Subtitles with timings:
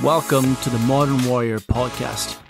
[0.00, 2.40] Welcome to the Modern Warrior podcast.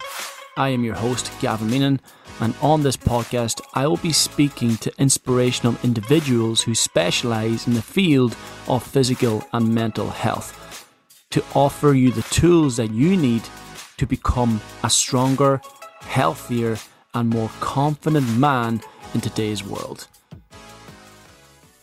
[0.56, 1.98] I am your host, Gavin Meenan,
[2.40, 7.82] and on this podcast, I will be speaking to inspirational individuals who specialize in the
[7.82, 8.34] field
[8.68, 10.88] of physical and mental health
[11.30, 13.42] to offer you the tools that you need
[13.98, 15.60] to become a stronger,
[16.00, 16.78] healthier,
[17.12, 18.80] and more confident man
[19.12, 20.06] in today's world.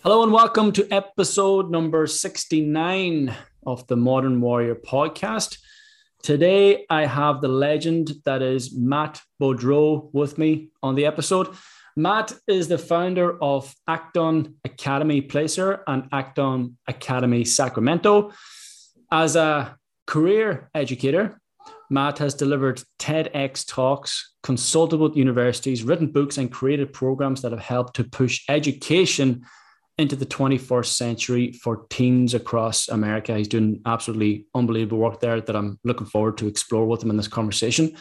[0.02, 3.36] Hello, and welcome to episode number 69
[3.66, 5.57] of the Modern Warrior podcast.
[6.21, 11.48] Today, I have the legend that is Matt Beaudreau with me on the episode.
[11.95, 18.31] Matt is the founder of Acton Academy Placer and Acton Academy Sacramento.
[19.12, 21.39] As a career educator,
[21.89, 27.62] Matt has delivered TEDx talks, consulted with universities, written books, and created programs that have
[27.62, 29.45] helped to push education
[29.99, 33.35] into the 21st century for teens across America.
[33.35, 37.17] He's doing absolutely unbelievable work there that I'm looking forward to explore with him in
[37.17, 37.95] this conversation.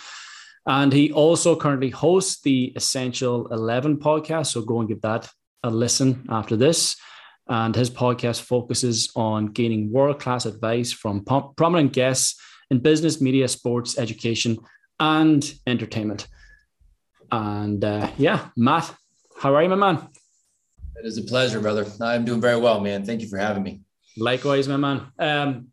[0.65, 4.47] And he also currently hosts the Essential 11 podcast.
[4.53, 5.29] So go and give that
[5.65, 6.97] a listen after this.
[7.49, 13.49] And his podcast focuses on gaining world class advice from prominent guests in business, media,
[13.49, 14.59] sports, education,
[15.01, 16.29] and entertainment.
[17.33, 18.95] And uh, yeah, Matt,
[19.41, 20.09] how are you, my man?
[21.01, 21.87] It is a pleasure, brother.
[22.01, 23.05] I'm doing very well, man.
[23.05, 23.81] Thank you for having me.
[24.17, 25.07] Likewise, my man.
[25.19, 25.69] Um,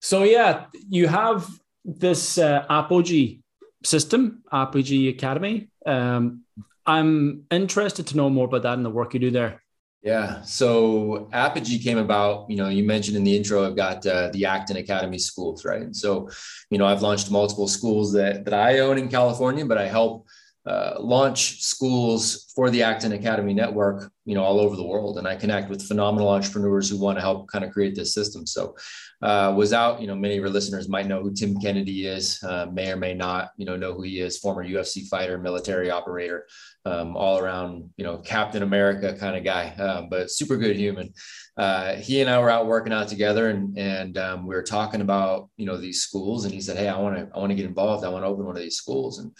[0.00, 1.48] so yeah, you have
[1.84, 3.40] this uh, Apogee
[3.84, 5.68] system, Apogee Academy.
[5.86, 6.42] Um,
[6.84, 9.62] I'm interested to know more about that and the work you do there.
[10.02, 10.42] Yeah.
[10.42, 14.44] So Apogee came about, you know, you mentioned in the intro, I've got uh, the
[14.44, 15.80] Acton Academy schools, right?
[15.80, 16.28] And so,
[16.68, 20.26] you know, I've launched multiple schools that, that I own in California, but I help
[20.66, 25.18] uh, launch schools for the Acton Academy network, you know, all over the world.
[25.18, 28.46] And I connect with phenomenal entrepreneurs who want to help kind of create this system.
[28.46, 28.74] So
[29.20, 32.42] uh, was out, you know, many of your listeners might know who Tim Kennedy is,
[32.42, 35.90] uh, may or may not, you know, know who he is, former UFC fighter, military
[35.90, 36.46] operator,
[36.86, 41.12] um, all around, you know, Captain America kind of guy, um, but super good human.
[41.58, 45.02] Uh, he and I were out working out together and, and um, we were talking
[45.02, 47.56] about, you know, these schools and he said, Hey, I want to, I want to
[47.56, 48.04] get involved.
[48.04, 49.18] I want to open one of these schools.
[49.18, 49.32] And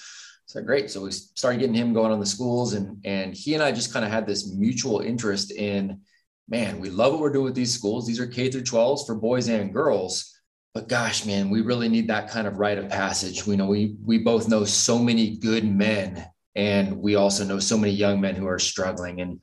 [0.54, 0.88] so great.
[0.88, 3.92] So we started getting him going on the schools and, and he and I just
[3.92, 6.00] kind of had this mutual interest in,
[6.48, 8.06] man, we love what we're doing with these schools.
[8.06, 10.32] These are K through 12s for boys and girls.
[10.72, 13.44] But gosh, man, we really need that kind of rite of passage.
[13.44, 17.78] We know we we both know so many good men, and we also know so
[17.78, 19.20] many young men who are struggling.
[19.20, 19.40] And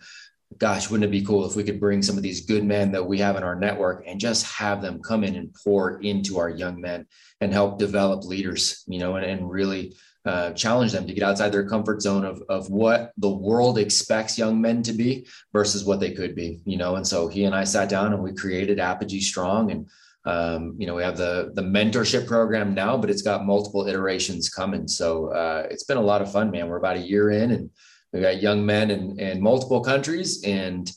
[0.57, 3.05] gosh, wouldn't it be cool if we could bring some of these good men that
[3.05, 6.49] we have in our network and just have them come in and pour into our
[6.49, 7.05] young men
[7.39, 9.93] and help develop leaders, you know, and, and really
[10.25, 14.37] uh, challenge them to get outside their comfort zone of, of what the world expects
[14.37, 16.95] young men to be versus what they could be, you know?
[16.95, 19.89] And so he and I sat down and we created Apogee Strong and,
[20.25, 24.49] um, you know, we have the, the mentorship program now, but it's got multiple iterations
[24.49, 24.87] coming.
[24.87, 26.67] So uh, it's been a lot of fun, man.
[26.67, 27.71] We're about a year in and
[28.13, 30.91] we got young men in, in multiple countries and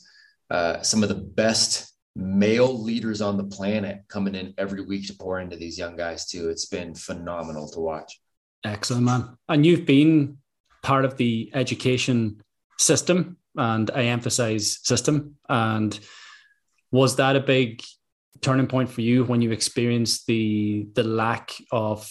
[0.51, 5.15] uh, some of the best male leaders on the planet coming in every week to
[5.15, 6.49] pour into these young guys too.
[6.49, 8.19] It's been phenomenal to watch.
[8.65, 9.37] Excellent, man.
[9.47, 10.37] And you've been
[10.81, 12.41] part of the education
[12.77, 15.35] system, and I emphasize system.
[15.47, 15.97] And
[16.91, 17.83] was that a big
[18.41, 22.09] turning point for you when you experienced the the lack of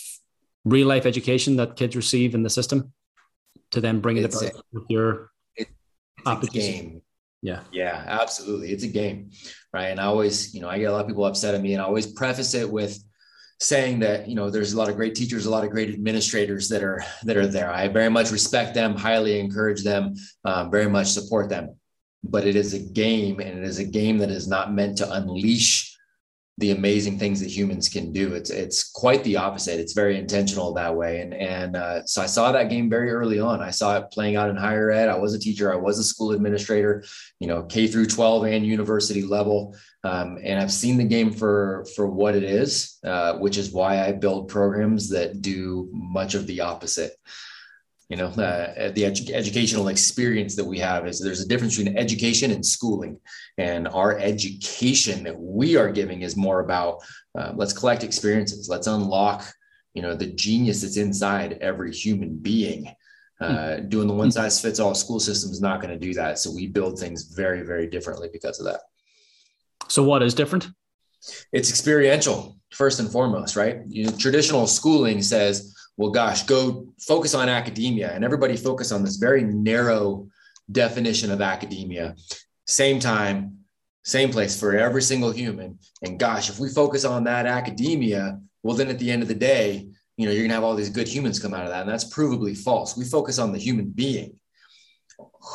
[0.64, 2.92] real life education that kids receive in the system
[3.70, 5.68] to then bring it about with your it,
[6.26, 7.02] it's a game.
[7.42, 7.60] Yeah.
[7.72, 8.70] Yeah absolutely.
[8.72, 9.30] It's a game
[9.72, 9.88] right?
[9.88, 11.82] And i always you know i get a lot of people upset at me and
[11.82, 12.98] i always preface it with
[13.60, 16.68] saying that you know there's a lot of great teachers a lot of great administrators
[16.68, 17.70] that are that are there.
[17.70, 21.76] I very much respect them highly encourage them um, very much support them.
[22.22, 25.10] But it is a game and it is a game that is not meant to
[25.10, 25.93] unleash
[26.58, 28.34] the amazing things that humans can do.
[28.34, 29.80] It's it's quite the opposite.
[29.80, 31.20] It's very intentional that way.
[31.20, 33.60] And and uh, so I saw that game very early on.
[33.60, 35.08] I saw it playing out in higher ed.
[35.08, 35.72] I was a teacher.
[35.72, 37.04] I was a school administrator.
[37.40, 39.76] You know, K through 12 and university level.
[40.04, 44.06] Um, and I've seen the game for for what it is, uh, which is why
[44.06, 47.16] I build programs that do much of the opposite
[48.14, 51.98] you know uh, the edu- educational experience that we have is there's a difference between
[51.98, 53.18] education and schooling.
[53.58, 56.98] And our education that we are giving is more about
[57.36, 58.68] uh, let's collect experiences.
[58.68, 59.52] Let's unlock
[59.94, 62.94] you know the genius that's inside every human being.
[63.40, 63.88] Uh, hmm.
[63.88, 66.38] doing the one size fits all school system is not going to do that.
[66.38, 68.82] So we build things very very differently because of that.
[69.88, 70.68] So what is different?
[71.52, 73.78] It's experiential first and foremost right?
[73.88, 78.12] You know, traditional schooling says well, gosh, go focus on academia.
[78.12, 80.28] And everybody focus on this very narrow
[80.70, 82.16] definition of academia.
[82.66, 83.58] Same time,
[84.02, 85.78] same place for every single human.
[86.02, 89.34] And gosh, if we focus on that academia, well, then at the end of the
[89.34, 91.82] day, you know, you're gonna have all these good humans come out of that.
[91.82, 92.96] And that's provably false.
[92.96, 94.38] We focus on the human being.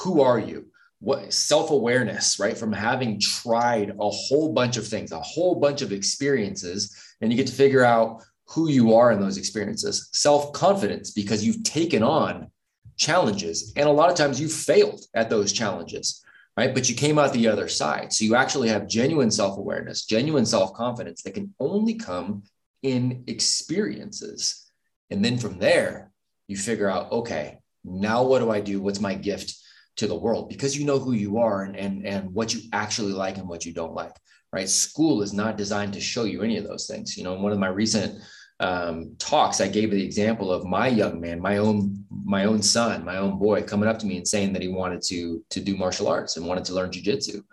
[0.03, 0.67] Who are you?
[0.99, 2.57] What self-awareness, right?
[2.57, 7.37] From having tried a whole bunch of things, a whole bunch of experiences, and you
[7.37, 10.09] get to figure out who you are in those experiences.
[10.13, 12.49] Self-confidence, because you've taken on
[12.97, 13.73] challenges.
[13.75, 16.23] And a lot of times you failed at those challenges,
[16.57, 16.73] right?
[16.73, 18.11] But you came out the other side.
[18.11, 22.43] So you actually have genuine self awareness, genuine self confidence that can only come
[22.81, 24.69] in experiences.
[25.09, 26.11] And then from there,
[26.47, 28.81] you figure out, okay, now what do I do?
[28.81, 29.55] What's my gift
[29.97, 30.49] to the world?
[30.49, 33.65] Because you know who you are and, and, and what you actually like and what
[33.65, 34.15] you don't like,
[34.51, 34.67] right?
[34.67, 37.17] School is not designed to show you any of those things.
[37.17, 38.19] You know, one of my recent
[38.59, 43.05] um, talks, I gave the example of my young man, my own my own son,
[43.05, 45.77] my own boy, coming up to me and saying that he wanted to to do
[45.77, 47.43] martial arts and wanted to learn jujitsu,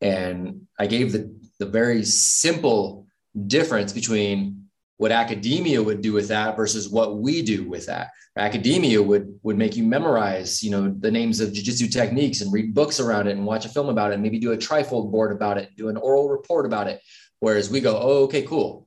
[0.00, 3.06] and I gave the the very simple
[3.46, 8.10] difference between what academia would do with that versus what we do with that.
[8.36, 12.72] Academia would would make you memorize, you know, the names of jiu-jitsu techniques and read
[12.72, 15.32] books around it and watch a film about it, and maybe do a trifold board
[15.32, 17.00] about it, do an oral report about it.
[17.40, 18.85] Whereas we go, oh, okay, cool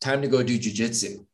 [0.00, 1.24] time to go do jujitsu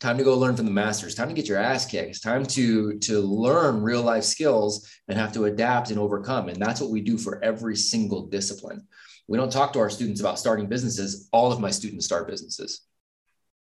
[0.00, 1.14] time to go learn from the masters.
[1.14, 2.10] Time to get your ass kicked.
[2.10, 6.48] It's time to to learn real life skills and have to adapt and overcome.
[6.48, 8.86] And that's what we do for every single discipline.
[9.28, 11.28] We don't talk to our students about starting businesses.
[11.32, 12.82] All of my students start businesses.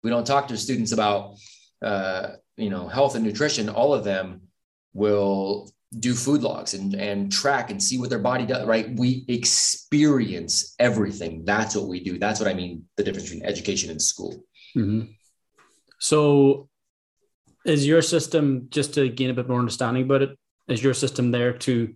[0.02, 1.36] We don't talk to students about
[1.80, 3.68] uh, you know health and nutrition.
[3.68, 4.42] All of them
[4.92, 8.94] will do food logs and, and track and see what their body does, right?
[8.96, 11.44] We experience everything.
[11.44, 12.18] That's what we do.
[12.18, 14.44] That's what I mean the difference between education and school.
[14.76, 15.12] Mm-hmm.
[15.98, 16.68] So,
[17.64, 20.38] is your system, just to gain a bit more understanding about it,
[20.68, 21.94] is your system there to,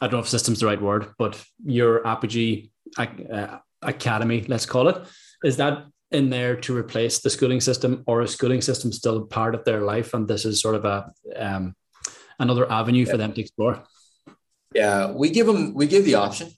[0.00, 4.88] I don't know if system's the right word, but your Apogee uh, Academy, let's call
[4.88, 5.04] it,
[5.42, 9.54] is that in there to replace the schooling system or a schooling system still part
[9.54, 10.14] of their life?
[10.14, 11.74] And this is sort of a, um,
[12.42, 13.84] another avenue for them to explore?
[14.74, 16.50] Yeah, we give them we give the option,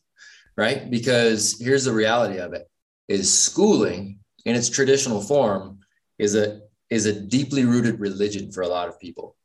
[0.56, 0.90] right?
[0.90, 2.68] Because here's the reality of it:
[3.08, 5.80] is schooling in its traditional form
[6.18, 6.60] is a
[6.90, 9.36] is a deeply rooted religion for a lot of people.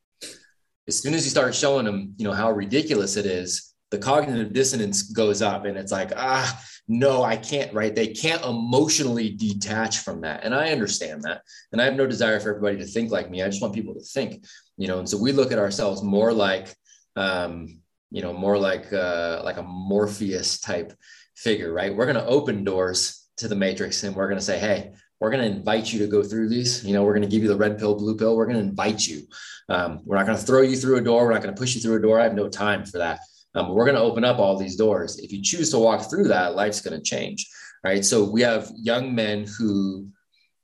[0.86, 4.52] As soon as you start showing them, you know how ridiculous it is, the cognitive
[4.52, 7.72] dissonance goes up, and it's like, ah, no, I can't.
[7.72, 7.94] Right?
[7.94, 12.38] They can't emotionally detach from that, and I understand that, and I have no desire
[12.40, 13.42] for everybody to think like me.
[13.42, 14.44] I just want people to think
[14.80, 16.74] you know and so we look at ourselves more like
[17.16, 17.80] um,
[18.10, 20.92] you know more like uh, like a morpheus type
[21.36, 21.94] figure right?
[21.94, 25.30] We're going to open doors to the matrix and we're going to say hey we're
[25.30, 26.82] going to invite you to go through these.
[26.84, 28.36] You know we're going to give you the red pill blue pill.
[28.36, 29.22] We're going to invite you.
[29.68, 31.24] Um, we're not going to throw you through a door.
[31.26, 32.18] We're not going to push you through a door.
[32.18, 33.20] I have no time for that.
[33.54, 35.18] Um, we're going to open up all these doors.
[35.18, 37.46] If you choose to walk through that life's going to change
[37.84, 38.04] right?
[38.04, 40.08] So we have young men who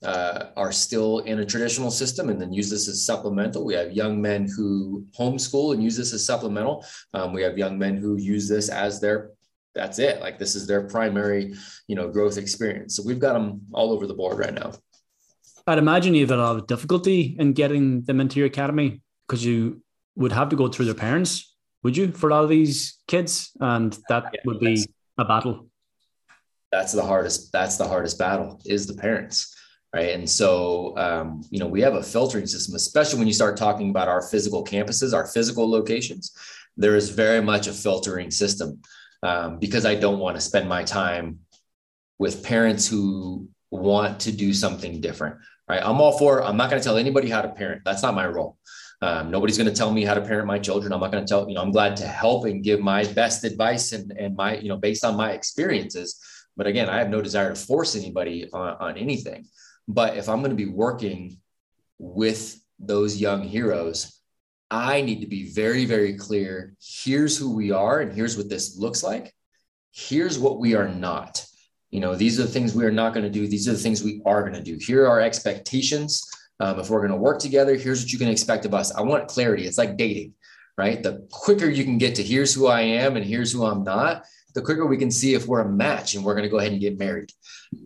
[0.06, 3.64] uh, are still in a traditional system and then use this as supplemental.
[3.64, 6.84] We have young men who homeschool and use this as supplemental.
[7.12, 9.30] Um, we have young men who use this as their
[9.74, 10.20] that's it.
[10.20, 11.54] Like this is their primary,
[11.86, 12.96] you know, growth experience.
[12.96, 14.72] So we've got them all over the board right now.
[15.66, 19.44] I'd imagine you have a lot of difficulty in getting them into your academy because
[19.44, 19.82] you
[20.14, 23.50] would have to go through their parents, would you, for a lot of these kids?
[23.60, 24.86] And that yeah, would be
[25.18, 25.66] a battle.
[26.70, 27.52] That's the hardest.
[27.52, 29.55] That's the hardest battle is the parents
[29.94, 30.10] right?
[30.10, 33.90] And so, um, you know, we have a filtering system, especially when you start talking
[33.90, 36.32] about our physical campuses, our physical locations.
[36.76, 38.80] There is very much a filtering system
[39.22, 41.40] um, because I don't want to spend my time
[42.18, 45.36] with parents who want to do something different,
[45.68, 45.82] right?
[45.82, 46.42] I'm all for.
[46.42, 47.82] I'm not going to tell anybody how to parent.
[47.84, 48.58] That's not my role.
[49.02, 50.92] Um, nobody's going to tell me how to parent my children.
[50.92, 51.48] I'm not going to tell.
[51.48, 54.68] You know, I'm glad to help and give my best advice and and my you
[54.68, 56.18] know based on my experiences.
[56.56, 59.46] But again, I have no desire to force anybody on, on anything.
[59.88, 61.38] But if I'm going to be working
[61.98, 64.20] with those young heroes,
[64.70, 66.74] I need to be very, very clear.
[66.80, 69.32] Here's who we are, and here's what this looks like.
[69.92, 71.44] Here's what we are not.
[71.90, 73.46] You know, these are the things we are not going to do.
[73.46, 74.76] These are the things we are going to do.
[74.80, 76.22] Here are our expectations.
[76.58, 78.92] Um, if we're going to work together, here's what you can expect of us.
[78.94, 79.66] I want clarity.
[79.66, 80.34] It's like dating,
[80.76, 81.02] right?
[81.02, 84.24] The quicker you can get to here's who I am and here's who I'm not,
[84.54, 86.72] the quicker we can see if we're a match and we're going to go ahead
[86.72, 87.30] and get married.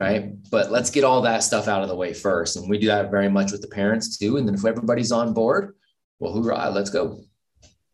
[0.00, 0.30] Right.
[0.50, 2.56] But let's get all that stuff out of the way first.
[2.56, 4.36] And we do that very much with the parents too.
[4.36, 5.74] And then if everybody's on board,
[6.18, 7.22] well, hoorah, let's go.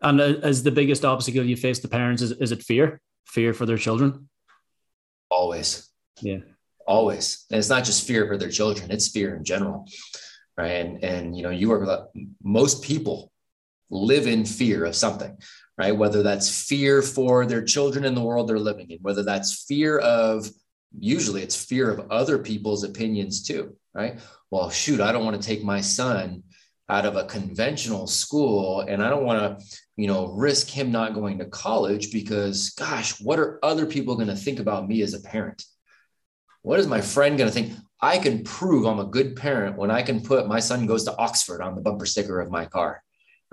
[0.02, 3.00] And uh, as the biggest obstacle you face the parents, is, is it fear?
[3.26, 4.28] Fear for their children?
[5.30, 5.88] Always.
[6.20, 6.40] Yeah.
[6.86, 7.46] Always.
[7.50, 9.86] And it's not just fear for their children, it's fear in general.
[10.56, 10.72] Right.
[10.72, 12.08] And, and you know, you are
[12.42, 13.32] most people
[13.90, 15.36] live in fear of something
[15.78, 15.94] right?
[15.94, 19.98] Whether that's fear for their children in the world they're living in, whether that's fear
[19.98, 20.50] of,
[20.98, 24.18] usually it's fear of other people's opinions too, right?
[24.50, 26.42] well, shoot, I don't want to take my son
[26.88, 29.66] out of a conventional school and I don't want to,
[29.96, 34.28] you know, risk him not going to college because gosh, what are other people going
[34.28, 35.64] to think about me as a parent?
[36.62, 37.72] What is my friend going to think?
[38.00, 41.16] I can prove I'm a good parent when I can put my son goes to
[41.16, 43.02] Oxford on the bumper sticker of my car,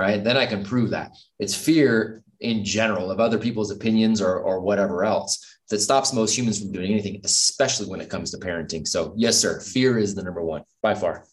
[0.04, 0.24] right?
[0.24, 1.16] Then I can prove that.
[1.40, 5.32] It's fear in general of other people's opinions or, or whatever else
[5.70, 8.86] that stops most humans from doing anything, especially when it comes to parenting.
[8.86, 11.26] So, yes, sir, fear is the number one by far.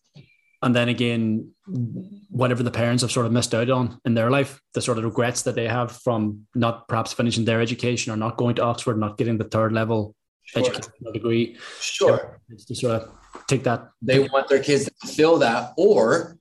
[0.63, 1.53] And then again,
[2.29, 5.05] whatever the parents have sort of missed out on in their life, the sort of
[5.05, 8.99] regrets that they have from not perhaps finishing their education or not going to Oxford,
[8.99, 10.63] not getting the third level sure.
[10.63, 11.57] educational degree.
[11.81, 12.41] Sure.
[12.69, 13.09] To sort of
[13.49, 13.89] take that.
[14.03, 16.37] They want their kids to fill that, or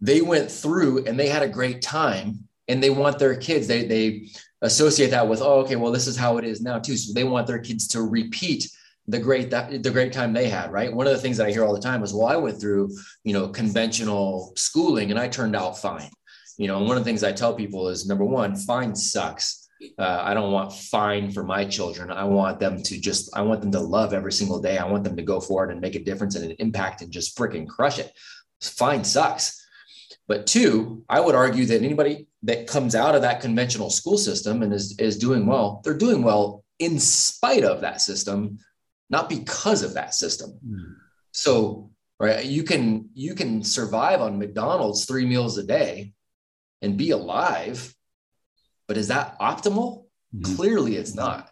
[0.00, 3.86] they went through and they had a great time and they want their kids, they,
[3.86, 4.28] they
[4.62, 6.96] associate that with, oh, okay, well, this is how it is now too.
[6.96, 8.70] So they want their kids to repeat
[9.08, 11.50] the great that the great time they had right one of the things that i
[11.50, 12.90] hear all the time is well i went through
[13.24, 16.10] you know conventional schooling and i turned out fine
[16.58, 19.68] you know and one of the things i tell people is number one fine sucks
[19.98, 22.10] uh, I don't want fine for my children.
[22.10, 24.78] I want them to just, I want them to love every single day.
[24.78, 27.38] I want them to go forward and make a difference and an impact and just
[27.38, 28.12] freaking crush it.
[28.60, 29.57] Fine sucks.
[30.28, 34.62] But two, I would argue that anybody that comes out of that conventional school system
[34.62, 38.58] and is, is doing well, they're doing well in spite of that system,
[39.10, 40.58] not because of that system.
[40.64, 40.94] Mm.
[41.32, 46.12] So, right, you can you can survive on McDonald's three meals a day
[46.82, 47.94] and be alive
[48.88, 50.06] but is that optimal?
[50.34, 50.56] Mm-hmm.
[50.56, 51.50] Clearly, it's not.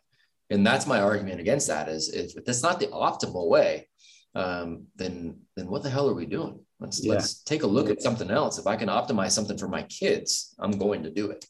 [0.50, 1.88] And that's my argument against that.
[1.88, 3.88] Is if that's not the optimal way,
[4.34, 6.60] um, then then what the hell are we doing?
[6.80, 7.14] Let's yeah.
[7.14, 8.58] let's take a look at something else.
[8.58, 11.46] If I can optimize something for my kids, I'm going to do it.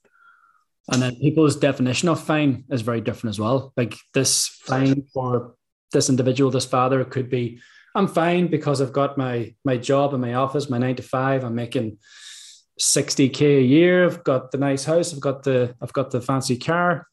[0.92, 3.73] And then people's definition of fine is very different as well.
[3.76, 5.54] Like this fine for
[5.92, 7.61] this individual, this father it could be,
[7.97, 11.42] I'm fine because I've got my my job in my office, my nine to five.
[11.45, 11.99] I'm making
[12.78, 14.04] 60k a year.
[14.04, 15.12] I've got the nice house.
[15.12, 17.06] I've got the I've got the fancy car.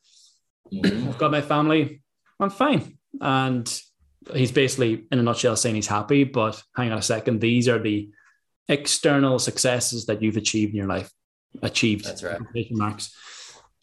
[0.71, 1.09] Mm-hmm.
[1.09, 2.01] I've got my family.
[2.39, 2.97] I'm fine.
[3.21, 3.81] And
[4.33, 6.23] he's basically, in a nutshell, saying he's happy.
[6.23, 7.41] But hang on a second.
[7.41, 8.09] These are the
[8.67, 11.11] external successes that you've achieved in your life.
[11.61, 12.05] Achieved.
[12.05, 12.41] That's right.
[12.71, 13.15] Marks.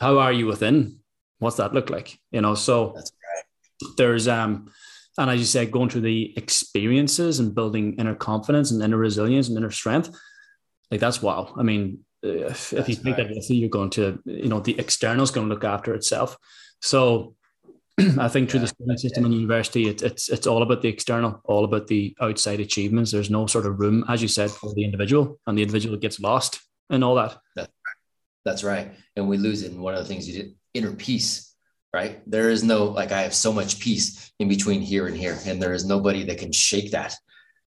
[0.00, 1.00] How are you within?
[1.38, 2.18] What's that look like?
[2.30, 2.54] You know.
[2.54, 3.96] So That's right.
[3.96, 4.70] there's um,
[5.16, 9.48] and as you said, going through the experiences and building inner confidence and inner resilience
[9.48, 10.10] and inner strength
[10.90, 11.52] like that's wow.
[11.56, 13.28] I mean, if, if you think right.
[13.28, 16.36] that you're going to, you know, the external is going to look after itself.
[16.80, 17.36] So
[18.18, 20.88] I think through yeah, the schooling system in university, it, it's it's all about the
[20.88, 23.10] external, all about the outside achievements.
[23.10, 26.20] There's no sort of room, as you said, for the individual, and the individual gets
[26.20, 27.38] lost and all that.
[27.56, 27.96] That's right.
[28.44, 28.92] That's right.
[29.16, 29.72] And we lose it.
[29.72, 31.54] And one of the things you did, inner peace,
[31.94, 32.20] right?
[32.30, 35.60] There is no like I have so much peace in between here and here, and
[35.60, 37.14] there is nobody that can shake that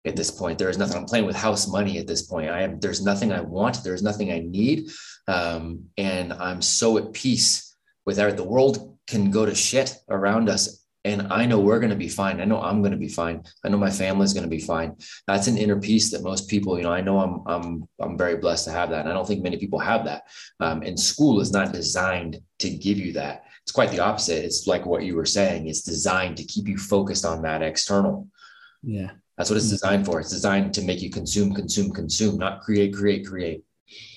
[0.06, 0.58] at this point.
[0.58, 0.98] There is nothing.
[0.98, 2.50] I'm playing with house money at this point.
[2.50, 2.80] I am.
[2.80, 3.84] There's nothing I want.
[3.84, 4.90] There's nothing I need,
[5.28, 8.38] um, and I'm so at peace with that.
[8.38, 12.08] The world can go to shit around us, and I know we're going to be
[12.08, 12.40] fine.
[12.40, 13.44] I know I'm going to be fine.
[13.64, 14.96] I know my family's going to be fine.
[15.28, 18.38] That's an inner peace that most people, you know, I know I'm I'm I'm very
[18.38, 19.02] blessed to have that.
[19.02, 20.24] And I don't think many people have that.
[20.60, 23.46] Um, and school is not designed to give you that.
[23.64, 24.46] It's quite the opposite.
[24.46, 25.68] It's like what you were saying.
[25.68, 28.28] It's designed to keep you focused on that external.
[28.84, 29.12] Yeah.
[29.38, 30.20] That's what it's designed for.
[30.20, 33.64] It's designed to make you consume, consume, consume, not create, create, create.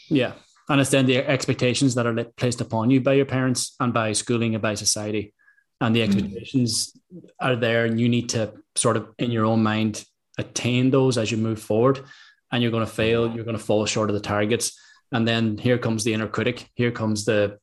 [0.08, 0.32] Yeah.
[0.68, 4.12] And it's then the expectations that are placed upon you by your parents and by
[4.12, 5.34] schooling and by society.
[5.80, 6.04] And the mm.
[6.04, 7.28] expectations mm.
[7.40, 10.04] are there, and you need to sort of, in your own mind,
[10.38, 12.04] attain those as you move forward.
[12.50, 14.78] And you're going to fail, you're going to fall short of the targets.
[15.12, 16.68] And then here comes the inner critic.
[16.74, 17.58] Here comes the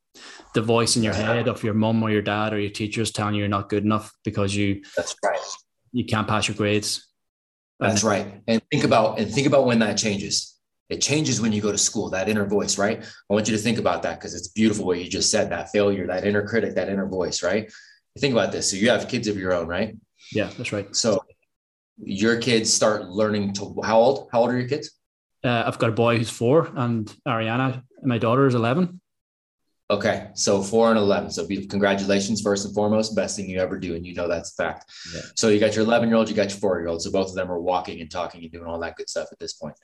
[0.54, 3.34] the voice in your head of your mom or your dad or your teachers telling
[3.34, 5.40] you you're not good enough because you that's right
[5.94, 7.08] you can't pass your grades
[7.82, 8.42] that's right.
[8.48, 10.51] And think about and think about when that changes.
[10.92, 13.02] It changes when you go to school, that inner voice, right?
[13.02, 15.72] I want you to think about that because it's beautiful what you just said, that
[15.72, 17.72] failure, that inner critic, that inner voice, right?
[18.20, 18.70] Think about this.
[18.70, 19.96] So you have kids of your own, right?
[20.34, 20.94] Yeah, that's right.
[20.94, 21.24] So
[22.04, 24.28] your kids start learning to how old?
[24.34, 24.92] How old are your kids?
[25.46, 29.00] Uh, I've got a boy who's four and Ariana, my daughter is 11.
[29.90, 31.30] Okay, so four and eleven.
[31.30, 34.52] So be, congratulations, first and foremost, best thing you ever do, and you know that's
[34.58, 34.90] a fact.
[35.14, 35.22] Yeah.
[35.36, 37.02] So you got your eleven year old, you got your four year old.
[37.02, 39.40] So both of them are walking and talking and doing all that good stuff at
[39.40, 39.76] this point.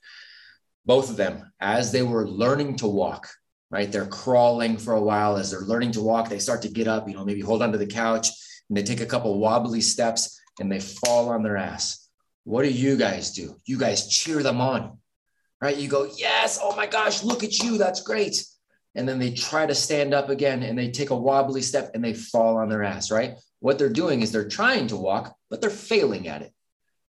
[0.87, 3.27] Both of them, as they were learning to walk,
[3.69, 3.91] right?
[3.91, 6.29] They're crawling for a while as they're learning to walk.
[6.29, 8.29] They start to get up, you know, maybe hold onto the couch,
[8.69, 12.09] and they take a couple wobbly steps and they fall on their ass.
[12.45, 13.55] What do you guys do?
[13.65, 14.97] You guys cheer them on,
[15.61, 15.77] right?
[15.77, 18.43] You go, yes, oh my gosh, look at you, that's great
[18.97, 22.03] and then they try to stand up again and they take a wobbly step and
[22.03, 23.35] they fall on their ass, right?
[23.59, 26.51] What they're doing is they're trying to walk, but they're failing at it.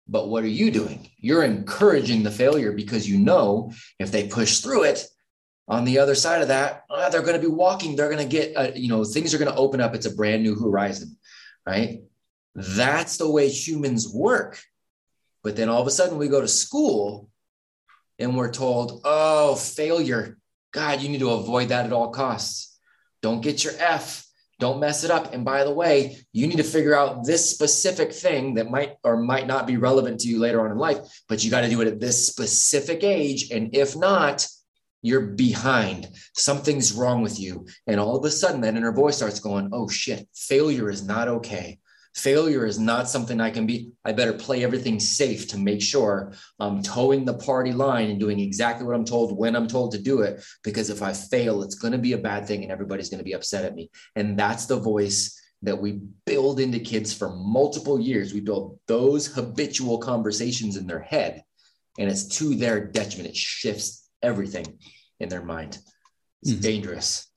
[0.09, 1.09] But what are you doing?
[1.17, 5.05] You're encouraging the failure because you know if they push through it,
[5.67, 7.95] on the other side of that, uh, they're going to be walking.
[7.95, 9.93] They're going to get, uh, you know, things are going to open up.
[9.93, 11.17] It's a brand new horizon,
[11.65, 12.03] right?
[12.55, 14.61] That's the way humans work.
[15.43, 17.29] But then all of a sudden we go to school
[18.17, 20.37] and we're told, oh, failure.
[20.71, 22.77] God, you need to avoid that at all costs.
[23.21, 24.25] Don't get your F.
[24.59, 25.33] Don't mess it up.
[25.33, 29.17] And by the way, you need to figure out this specific thing that might or
[29.17, 30.97] might not be relevant to you later on in life,
[31.29, 33.51] but you got to do it at this specific age.
[33.51, 34.47] And if not,
[35.03, 36.07] you're behind.
[36.35, 37.67] Something's wrong with you.
[37.85, 41.27] And all of a sudden, that inner voice starts going, oh shit, failure is not
[41.27, 41.79] okay
[42.17, 43.91] failure is not something I can be.
[44.03, 48.39] I better play everything safe to make sure I'm toeing the party line and doing
[48.39, 50.43] exactly what I'm told when I'm told to do it.
[50.63, 53.23] Because if I fail, it's going to be a bad thing and everybody's going to
[53.23, 53.91] be upset at me.
[54.15, 58.33] And that's the voice that we build into kids for multiple years.
[58.33, 61.43] We build those habitual conversations in their head,
[61.97, 63.29] and it's to their detriment.
[63.29, 64.77] It shifts everything
[65.19, 65.79] in their mind.
[66.43, 66.61] It's mm-hmm.
[66.61, 67.27] dangerous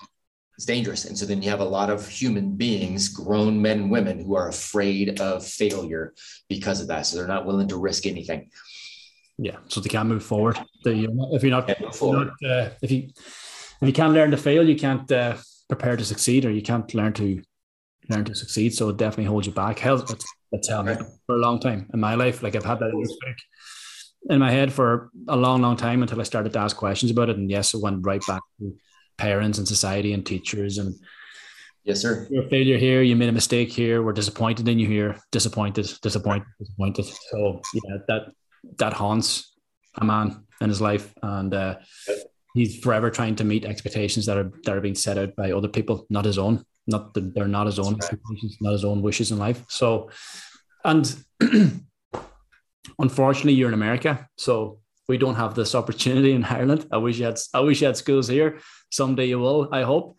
[0.60, 1.06] it's dangerous.
[1.06, 4.34] And so then you have a lot of human beings, grown men and women, who
[4.34, 6.12] are afraid of failure
[6.50, 7.06] because of that.
[7.06, 8.50] So they're not willing to risk anything.
[9.38, 10.58] Yeah, so they can't move forward.
[10.84, 13.08] They, if you're not, if, you're not uh, if you
[13.80, 16.92] if you can't learn to fail, you can't uh, prepare to succeed, or you can't
[16.92, 17.42] learn to
[18.10, 18.74] learn to succeed.
[18.74, 19.78] So it definitely holds you back.
[19.78, 22.42] Hell, that's, that's held me for a long time in my life.
[22.42, 22.92] Like I've had that
[24.28, 27.30] in my head for a long, long time until I started to ask questions about
[27.30, 27.38] it.
[27.38, 28.76] And yes, it went right back to
[29.20, 30.94] parents and society and teachers and
[31.84, 32.26] yes sir.
[32.30, 35.86] you're a failure here you made a mistake here we're disappointed in you here disappointed
[36.02, 37.06] disappointed disappointed.
[37.30, 38.22] So yeah that
[38.78, 39.30] that haunts
[40.02, 41.74] a man in his life and uh,
[42.54, 45.68] he's forever trying to meet expectations that are that are being set out by other
[45.68, 49.30] people not his own not the, they're not his own expectations not his own wishes
[49.30, 49.64] in life.
[49.68, 50.10] So
[50.84, 51.04] and
[52.98, 54.28] unfortunately you're in america.
[54.36, 56.86] So we don't have this opportunity in Ireland.
[56.92, 58.60] I wish you had I wish you had schools here.
[58.90, 60.16] Someday you will, I hope.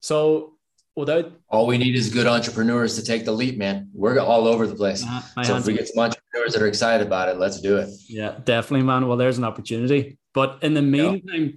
[0.00, 0.54] So
[0.96, 3.88] without all we need is good entrepreneurs to take the leap, man.
[3.94, 5.04] We're all over the place.
[5.06, 7.88] Uh, so if we get some entrepreneurs that are excited about it, let's do it.
[8.08, 9.06] Yeah, definitely, man.
[9.06, 10.18] Well, there's an opportunity.
[10.34, 11.56] But in the meantime, yeah.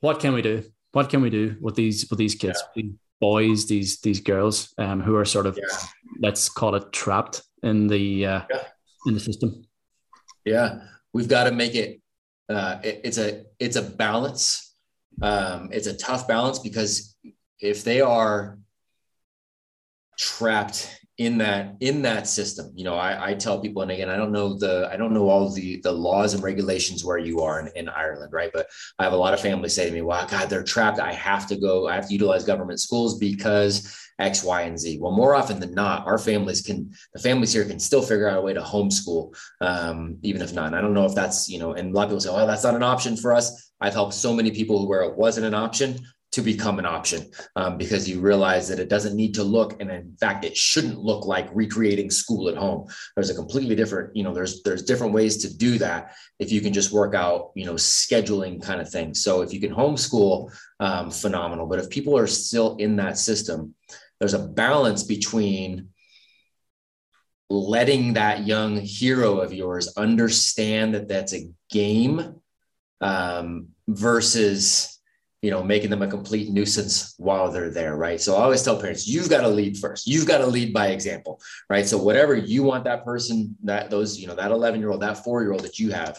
[0.00, 0.62] what can we do?
[0.92, 2.82] What can we do with these with these kids, yeah.
[2.82, 5.74] these boys, these these girls, um, who are sort of yeah.
[6.20, 8.40] let's call it trapped in the uh,
[9.06, 9.64] in the system?
[10.44, 10.80] Yeah
[11.12, 12.00] we've got to make it,
[12.48, 14.74] uh, it, it's a it's a balance.
[15.20, 17.14] Um, it's a tough balance because
[17.60, 18.58] if they are
[20.18, 24.16] trapped in that in that system you know I, I tell people and again i
[24.16, 27.60] don't know the i don't know all the the laws and regulations where you are
[27.60, 28.66] in, in ireland right but
[28.98, 31.46] i have a lot of families say to me wow god they're trapped i have
[31.48, 34.98] to go i have to utilize government schools because X, Y, and Z.
[35.00, 38.38] Well, more often than not, our families can, the families here can still figure out
[38.38, 40.66] a way to homeschool, um, even if not.
[40.66, 42.46] And I don't know if that's, you know, and a lot of people say, well,
[42.46, 43.72] that's not an option for us.
[43.80, 45.98] I've helped so many people where it wasn't an option
[46.32, 49.90] to become an option um, because you realize that it doesn't need to look and
[49.90, 52.88] in fact it shouldn't look like recreating school at home.
[53.14, 56.60] There's a completely different you know there's there's different ways to do that if you
[56.60, 59.14] can just work out you know scheduling kind of thing.
[59.14, 63.74] So if you can homeschool um, phenomenal but if people are still in that system
[64.18, 65.88] there's a balance between
[67.50, 72.36] letting that young hero of yours understand that that's a game
[73.02, 75.00] um, versus
[75.42, 78.80] you know making them a complete nuisance while they're there right so i always tell
[78.80, 82.34] parents you've got to lead first you've got to lead by example right so whatever
[82.34, 85.52] you want that person that those you know that 11 year old that four year
[85.52, 86.18] old that you have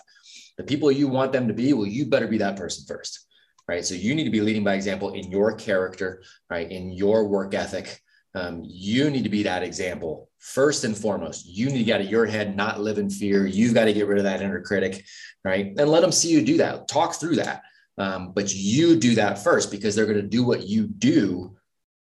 [0.58, 3.26] the people you want them to be well you better be that person first
[3.68, 3.86] right?
[3.86, 6.70] So you need to be leading by example in your character, right?
[6.70, 8.00] In your work ethic.
[8.36, 11.46] Um, you need to be that example first and foremost.
[11.46, 13.46] You need to get out of your head, not live in fear.
[13.46, 15.06] You've got to get rid of that inner critic,
[15.46, 15.68] right?
[15.78, 16.88] And let them see you do that.
[16.88, 17.62] Talk through that.
[17.98, 21.56] Um, but you do that first because they're going to do what you do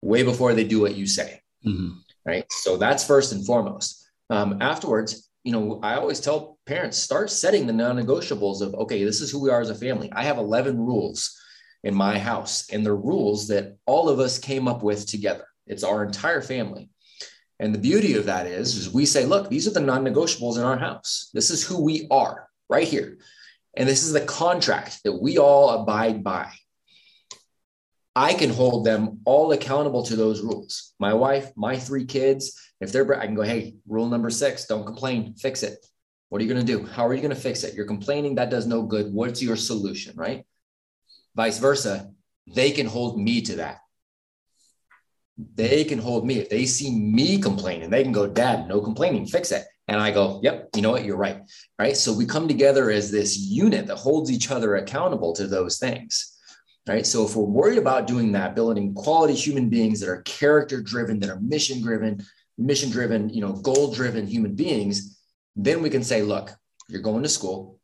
[0.02, 1.42] way before they do what you say.
[1.66, 1.90] Mm-hmm.
[2.26, 2.44] Right.
[2.50, 4.06] So that's first and foremost.
[4.28, 9.02] Um, afterwards, you know, I always tell parents start setting the non negotiables of, okay,
[9.02, 10.12] this is who we are as a family.
[10.12, 11.34] I have 11 rules
[11.84, 12.68] in my house.
[12.70, 15.46] And the rules that all of us came up with together.
[15.66, 16.90] It's our entire family.
[17.60, 20.62] And the beauty of that is, is we say, look, these are the non-negotiables in
[20.62, 21.30] our house.
[21.34, 23.18] This is who we are right here.
[23.78, 26.50] And this is the contract that we all abide by.
[28.14, 30.92] I can hold them all accountable to those rules.
[30.98, 34.84] My wife, my three kids, if they're, I can go, hey, rule number six, don't
[34.84, 35.78] complain, fix it.
[36.28, 36.84] What are you going to do?
[36.84, 37.74] How are you going to fix it?
[37.74, 39.14] You're complaining, that does no good.
[39.14, 40.44] What's your solution, right?
[41.38, 42.10] vice versa,
[42.48, 43.78] they can hold me to that.
[45.54, 46.38] They can hold me.
[46.38, 49.64] If they see me complaining, they can go, Dad, no complaining, fix it.
[49.88, 51.04] And I go, yep, you know what?
[51.04, 51.40] You're right.
[51.78, 51.96] Right.
[51.96, 56.38] So we come together as this unit that holds each other accountable to those things.
[56.86, 57.06] Right.
[57.06, 61.20] So if we're worried about doing that, building quality human beings that are character driven,
[61.20, 62.22] that are mission driven,
[62.56, 65.18] mission driven, you know, goal driven human beings,
[65.56, 66.50] then we can say, look,
[66.88, 67.77] you're going to school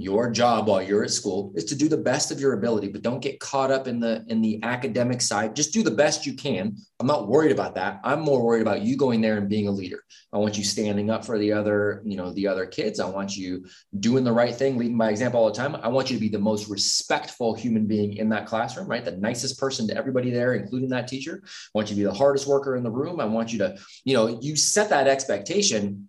[0.00, 3.02] your job while you're at school is to do the best of your ability but
[3.02, 5.56] don't get caught up in the in the academic side.
[5.56, 6.76] Just do the best you can.
[7.00, 7.98] I'm not worried about that.
[8.04, 10.04] I'm more worried about you going there and being a leader.
[10.32, 13.00] I want you standing up for the other you know the other kids.
[13.00, 13.66] I want you
[13.98, 14.78] doing the right thing.
[14.78, 15.74] Leading by example all the time.
[15.74, 19.04] I want you to be the most respectful human being in that classroom right?
[19.04, 21.42] The nicest person to everybody there including that teacher.
[21.44, 23.18] I want you to be the hardest worker in the room.
[23.18, 26.08] I want you to you know you set that expectation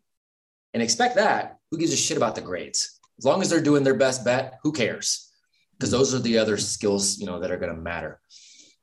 [0.76, 1.56] and expect that.
[1.72, 4.60] Who gives a shit about the grades as long as they're doing their best bet,
[4.64, 5.32] who cares?
[5.78, 5.98] Because hmm.
[5.98, 8.20] those are the other skills, you know, that are going to matter.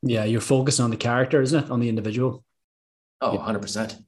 [0.02, 1.70] Yeah, you're focusing on the character, isn't it?
[1.70, 2.44] On the individual.
[3.20, 3.40] Oh, yeah.
[3.40, 4.00] 100%.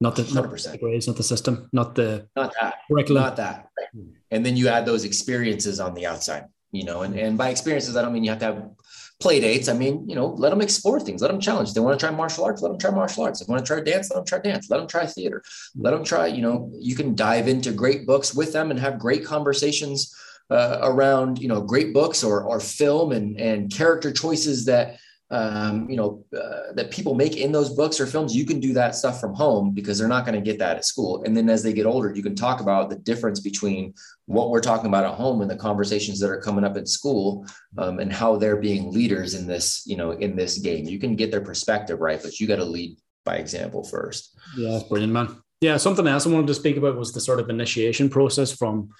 [0.00, 0.34] Not the 100%.
[0.34, 3.22] Not the grades, not the system, not the not that curriculum.
[3.22, 3.68] Not that.
[3.92, 4.10] Hmm.
[4.30, 7.96] And then you add those experiences on the outside, you know, and, and by experiences,
[7.96, 8.70] I don't mean you have to have
[9.20, 9.68] play dates.
[9.68, 11.74] I mean, you know, let them explore things, let them challenge.
[11.74, 13.40] They want to try martial arts, let them try martial arts.
[13.40, 14.70] They want to try dance, let them try dance.
[14.70, 15.42] Let them try theater.
[15.76, 18.98] Let them try, you know, you can dive into great books with them and have
[18.98, 20.14] great conversations
[20.50, 24.98] uh, around, you know, great books or, or film and, and character choices that
[25.30, 28.72] um, you know, uh, that people make in those books or films, you can do
[28.72, 31.22] that stuff from home because they're not going to get that at school.
[31.24, 33.92] And then as they get older, you can talk about the difference between
[34.24, 37.46] what we're talking about at home and the conversations that are coming up at school
[37.76, 40.86] um, and how they're being leaders in this, you know, in this game.
[40.86, 44.34] You can get their perspective right, but you got to lead by example first.
[44.56, 45.36] Yeah, brilliant, man.
[45.60, 48.90] Yeah, something else I wanted to speak about was the sort of initiation process from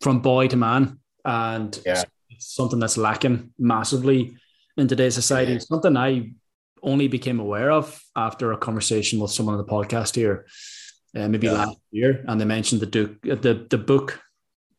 [0.00, 2.02] from boy to man, and yeah.
[2.38, 4.36] something that's lacking massively
[4.76, 5.52] in today's society.
[5.52, 5.58] Yeah.
[5.58, 6.32] Something I
[6.82, 10.46] only became aware of after a conversation with someone on the podcast here,
[11.16, 11.52] uh, maybe yeah.
[11.52, 14.20] last year, and they mentioned the Duke, uh, the the book.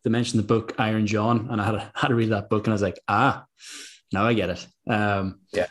[0.04, 2.66] They mentioned the book Iron John, and I had to, had to read that book,
[2.66, 3.46] and I was like, ah,
[4.14, 4.68] now I get it.
[4.88, 5.68] Um, yeah.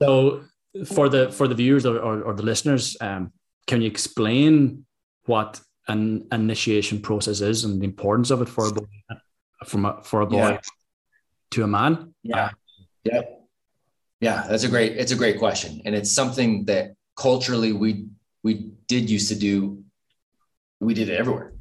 [0.00, 0.44] So
[0.86, 3.32] for the for the viewers or, or, or the listeners, um,
[3.66, 4.86] can you explain
[5.26, 8.86] what an initiation process is and the importance of it for a boy,
[9.66, 10.60] from a, for a boy yeah.
[11.50, 12.14] to a man?
[12.22, 12.50] Yeah.
[13.04, 13.22] Yeah.
[14.24, 18.06] Yeah, that's a great it's a great question, and it's something that culturally we
[18.42, 19.84] we did used to do.
[20.80, 21.52] We did it everywhere,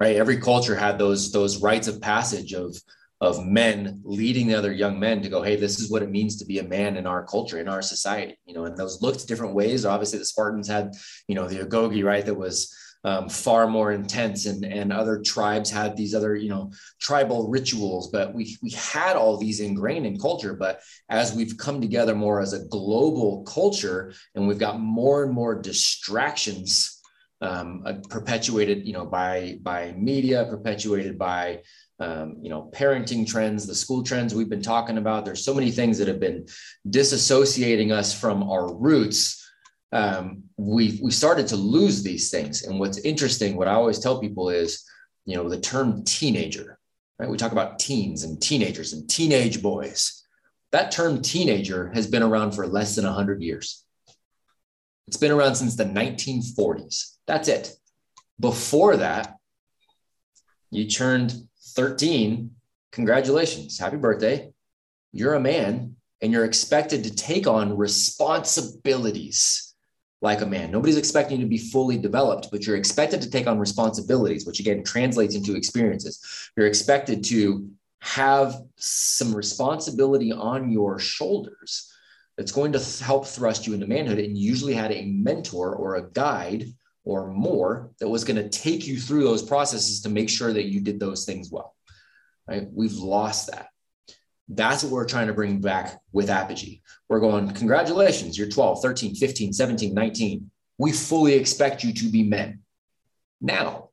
[0.00, 0.16] right?
[0.16, 2.74] Every culture had those those rites of passage of
[3.20, 6.36] of men leading the other young men to go, hey, this is what it means
[6.36, 8.64] to be a man in our culture, in our society, you know.
[8.64, 9.84] And those looked different ways.
[9.84, 10.94] Obviously, the Spartans had,
[11.28, 12.24] you know, the agoge, right?
[12.24, 12.74] That was
[13.06, 18.10] um, far more intense and, and other tribes had these other you know tribal rituals
[18.10, 20.54] but we, we had all these ingrained in culture.
[20.54, 25.32] But as we've come together more as a global culture and we've got more and
[25.32, 27.00] more distractions
[27.40, 31.60] um, uh, perpetuated you know by by media perpetuated by
[32.00, 35.70] um, you know parenting trends the school trends we've been talking about there's so many
[35.70, 36.46] things that have been
[36.88, 39.45] disassociating us from our roots
[39.92, 42.64] um, we we started to lose these things.
[42.64, 44.84] And what's interesting, what I always tell people is,
[45.24, 46.78] you know, the term teenager,
[47.18, 47.30] right?
[47.30, 50.24] We talk about teens and teenagers and teenage boys.
[50.72, 53.84] That term teenager has been around for less than 100 years.
[55.06, 57.16] It's been around since the 1940s.
[57.26, 57.72] That's it.
[58.40, 59.36] Before that,
[60.70, 61.32] you turned
[61.76, 62.50] 13.
[62.90, 63.78] Congratulations.
[63.78, 64.50] Happy birthday.
[65.12, 69.66] You're a man and you're expected to take on responsibilities
[70.22, 70.70] like a man.
[70.70, 74.60] Nobody's expecting you to be fully developed, but you're expected to take on responsibilities, which
[74.60, 76.50] again translates into experiences.
[76.56, 77.68] You're expected to
[78.00, 81.92] have some responsibility on your shoulders
[82.36, 84.18] that's going to help thrust you into manhood.
[84.18, 86.66] And you usually had a mentor or a guide
[87.04, 90.66] or more that was going to take you through those processes to make sure that
[90.66, 91.74] you did those things well.
[92.48, 92.68] Right?
[92.72, 93.68] We've lost that.
[94.48, 96.80] That's what we're trying to bring back with Apogee.
[97.08, 100.50] We're going, congratulations, you're 12, 13, 15, 17, 19.
[100.78, 102.60] We fully expect you to be men
[103.40, 103.90] now.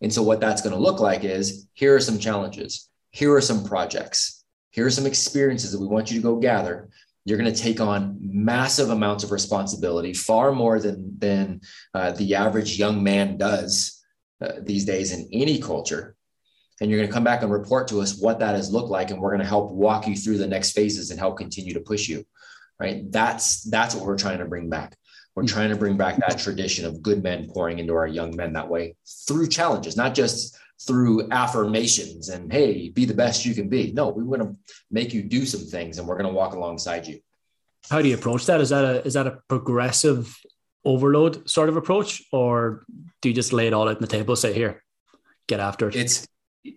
[0.00, 3.40] And so, what that's going to look like is here are some challenges, here are
[3.40, 6.88] some projects, here are some experiences that we want you to go gather.
[7.24, 11.60] You're going to take on massive amounts of responsibility, far more than, than
[11.92, 14.04] uh, the average young man does
[14.40, 16.15] uh, these days in any culture
[16.80, 19.10] and you're going to come back and report to us what that has looked like
[19.10, 21.80] and we're going to help walk you through the next phases and help continue to
[21.80, 22.24] push you
[22.78, 23.10] right?
[23.10, 24.96] That's that's what we're trying to bring back.
[25.34, 25.54] We're mm-hmm.
[25.54, 28.68] trying to bring back that tradition of good men pouring into our young men that
[28.68, 33.92] way through challenges not just through affirmations and hey be the best you can be.
[33.92, 34.56] No we want to
[34.90, 37.20] make you do some things and we're going to walk alongside you.
[37.90, 38.60] How do you approach that?
[38.60, 40.36] Is that a is that a progressive
[40.84, 42.84] overload sort of approach, or
[43.20, 44.82] do you just lay it all out on the table, say here,
[45.46, 45.96] get after it?
[45.96, 46.26] It's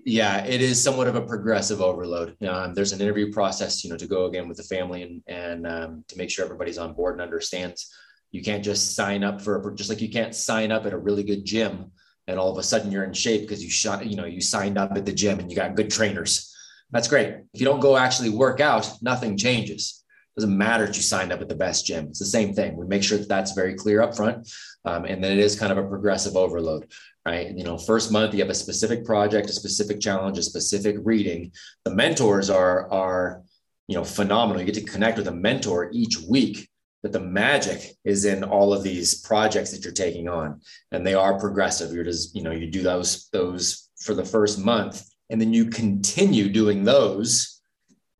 [0.06, 2.36] yeah, it is somewhat of a progressive overload.
[2.43, 5.67] Um, there's an interview process, you know, to go again with the family and and
[5.67, 7.93] um, to make sure everybody's on board and understands.
[8.32, 11.23] You can't just sign up for just like you can't sign up at a really
[11.23, 11.91] good gym
[12.28, 14.78] and all of a sudden you're in shape because you shot, you know, you signed
[14.78, 16.56] up at the gym and you got good trainers.
[16.91, 17.30] That's great.
[17.54, 20.04] If you don't go actually work out, nothing changes.
[20.36, 22.08] It doesn't matter if you signed up at the best gym.
[22.10, 22.78] It's the same thing.
[22.78, 24.47] We make sure that that's very clear up front.
[24.86, 26.91] Um, and then it is kind of a progressive overload,
[27.25, 27.51] right?
[27.55, 31.51] You know, first month you have a specific project, a specific challenge, a specific reading.
[31.86, 33.43] The mentors are are
[33.88, 34.62] you know phenomenal.
[34.62, 36.69] You get to connect with a mentor each week
[37.01, 41.13] but the magic is in all of these projects that you're taking on and they
[41.13, 45.39] are progressive you're just you know you do those those for the first month and
[45.39, 47.62] then you continue doing those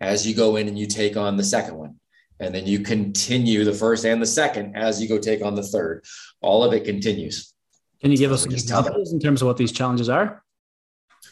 [0.01, 1.95] as you go in and you take on the second one
[2.39, 5.63] and then you continue the first and the second as you go take on the
[5.63, 6.03] third
[6.41, 7.53] all of it continues
[8.01, 10.43] can you give us some examples in terms of what these challenges are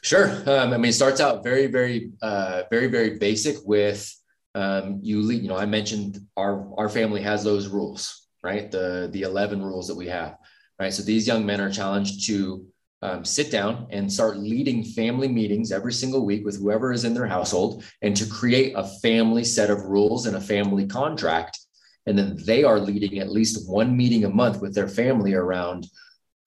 [0.01, 4.13] sure um, i mean it starts out very very uh, very very basic with
[4.58, 8.71] um, you lead, you know, I mentioned our, our family has those rules, right?
[8.71, 10.36] The, the 11 rules that we have,
[10.80, 10.91] right?
[10.91, 12.65] So these young men are challenged to
[13.03, 17.13] um, sit down and start leading family meetings every single week with whoever is in
[17.13, 21.60] their household and to create a family set of rules and a family contract.
[22.08, 25.86] And then they are leading at least one meeting a month with their family around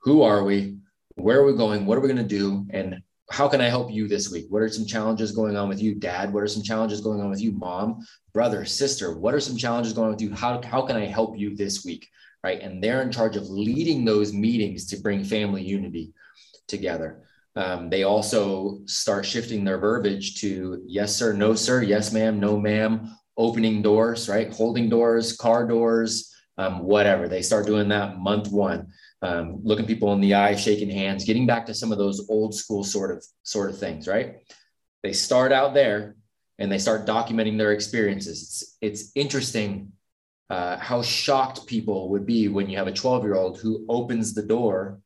[0.00, 0.78] who are we,
[1.16, 3.92] where are we going, what are we going to do, and how can I help
[3.92, 4.46] you this week?
[4.48, 6.32] What are some challenges going on with you, dad?
[6.32, 9.16] What are some challenges going on with you, mom, brother, sister?
[9.16, 10.34] What are some challenges going on with you?
[10.34, 12.08] How, how can I help you this week?
[12.42, 12.60] Right.
[12.60, 16.14] And they're in charge of leading those meetings to bring family unity
[16.66, 17.22] together.
[17.54, 22.58] Um, they also start shifting their verbiage to yes, sir, no, sir, yes, ma'am, no,
[22.58, 24.50] ma'am, opening doors, right?
[24.50, 27.28] Holding doors, car doors, um, whatever.
[27.28, 28.88] They start doing that month one
[29.22, 32.54] um, looking people in the eye, shaking hands, getting back to some of those old
[32.54, 34.36] school sort of sort of things, right?
[35.02, 36.16] They start out there
[36.58, 38.42] and they start documenting their experiences.
[38.42, 39.92] It's it's interesting
[40.48, 44.34] uh, how shocked people would be when you have a 12 year old who opens
[44.34, 45.00] the door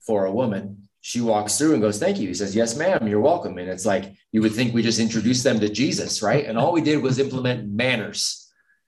[0.00, 0.88] for a woman.
[1.00, 3.06] She walks through and goes, "Thank you." He says, "Yes, ma'am.
[3.06, 6.44] You're welcome." And it's like you would think we just introduced them to Jesus, right?
[6.44, 8.43] And all we did was implement manners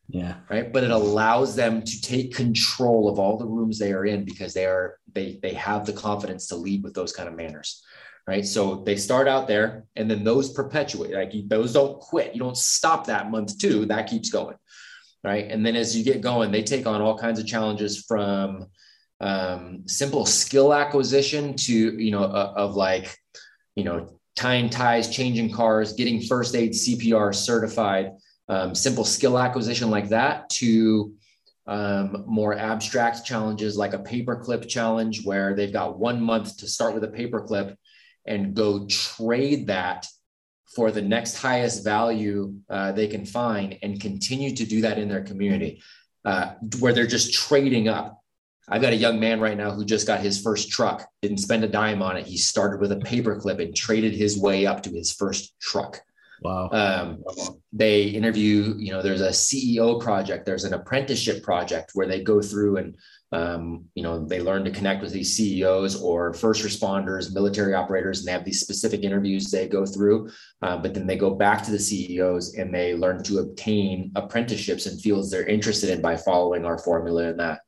[0.09, 0.37] yeah.
[0.49, 0.73] Right.
[0.73, 4.55] But it allows them to take control of all the rooms they are in because
[4.55, 7.83] they are they they have the confidence to lead with those kind of manners.
[8.27, 8.47] Right.
[8.47, 12.35] So they start out there and then those perpetuate, like those don't quit.
[12.35, 14.57] You don't stop that month two, that keeps going.
[15.25, 15.51] Right.
[15.51, 18.67] And then as you get going, they take on all kinds of challenges from
[19.21, 23.17] um, simple skill acquisition to, you know, uh, of like,
[23.75, 28.13] you know, tying ties, changing cars, getting first aid CPR certified
[28.49, 31.15] um, simple skill acquisition like that to
[31.67, 36.95] um, more abstract challenges like a paperclip challenge where they've got one month to start
[36.95, 37.75] with a paperclip
[38.25, 40.07] and go trade that
[40.75, 45.09] for the next highest value uh, they can find and continue to do that in
[45.09, 45.83] their community
[46.25, 48.21] uh, where they're just trading up.
[48.69, 51.63] I've got a young man right now who just got his first truck, didn't spend
[51.63, 52.27] a dime on it.
[52.27, 56.01] He started with a paperclip and traded his way up to his first truck.
[56.43, 56.69] Wow.
[56.71, 57.23] Um,
[57.73, 62.43] they interview, you know, there's a CEO project, there's an apprenticeship project where they go
[62.43, 62.97] through and,
[63.33, 68.21] um, you know, they learn to connect with these CEOs or first responders, military operators,
[68.21, 70.31] and they have these specific interviews they go through.
[70.63, 74.87] Uh, but then they go back to the CEOs and they learn to obtain apprenticeships
[74.87, 77.61] in fields they're interested in by following our formula and that.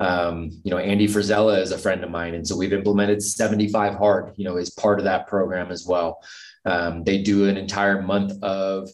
[0.00, 2.34] Um, you know, Andy Frisella is a friend of mine.
[2.34, 6.20] And so we've implemented 75 hard, you know, as part of that program as well.
[6.64, 8.90] Um, they do an entire month of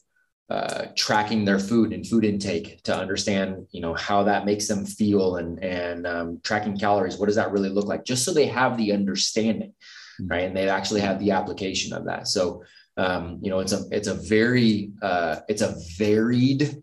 [0.50, 4.84] uh, tracking their food and food intake to understand, you know, how that makes them
[4.84, 7.18] feel and and um, tracking calories.
[7.18, 8.04] What does that really look like?
[8.04, 9.74] Just so they have the understanding,
[10.20, 10.26] mm-hmm.
[10.26, 10.44] right?
[10.44, 12.26] And they actually have the application of that.
[12.26, 12.64] So,
[12.96, 16.82] um, you know, it's a it's a very uh, it's a varied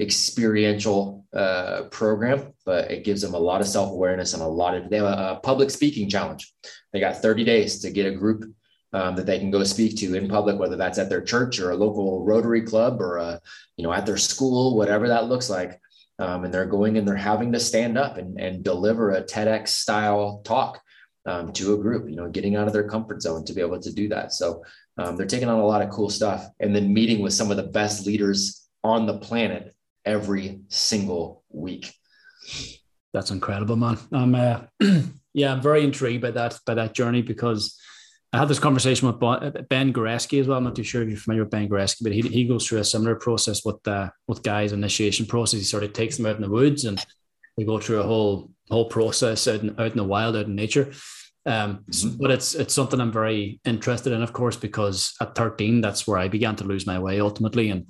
[0.00, 4.74] experiential uh, program, but it gives them a lot of self awareness and a lot
[4.74, 6.50] of they have a, a public speaking challenge.
[6.94, 8.44] They got 30 days to get a group
[8.96, 11.70] um, that they can go speak to in public, whether that's at their church or
[11.70, 13.38] a local Rotary club or a,
[13.76, 15.78] you know at their school, whatever that looks like.
[16.18, 19.68] Um, and they're going and they're having to stand up and, and deliver a TEDx
[19.68, 20.80] style talk
[21.26, 22.08] um, to a group.
[22.08, 24.32] You know, getting out of their comfort zone to be able to do that.
[24.32, 24.64] So
[24.96, 27.58] um, they're taking on a lot of cool stuff, and then meeting with some of
[27.58, 29.74] the best leaders on the planet
[30.06, 31.92] every single week.
[33.12, 33.98] That's incredible, man.
[34.10, 34.60] Um, uh,
[35.34, 37.78] yeah, I'm very intrigued by that by that journey because
[38.36, 39.18] I had this conversation with
[39.70, 40.58] Ben Goreski as well.
[40.58, 42.80] I'm not too sure if you're familiar with Ben Goreski, but he, he goes through
[42.80, 45.60] a similar process with uh, with guys' initiation process.
[45.60, 47.02] He sort of takes them out in the woods and
[47.56, 50.54] they go through a whole whole process out in, out in the wild, out in
[50.54, 50.92] nature.
[51.46, 52.20] Um, mm-hmm.
[52.20, 56.18] But it's it's something I'm very interested in, of course, because at 13, that's where
[56.18, 57.86] I began to lose my way ultimately, and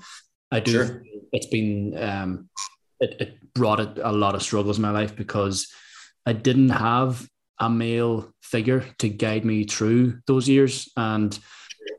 [0.52, 0.86] I do.
[0.86, 1.02] Sure.
[1.32, 2.48] It's been um,
[3.00, 5.66] it, it brought a lot of struggles in my life because
[6.24, 10.90] I didn't have a male figure to guide me through those years.
[10.96, 11.38] And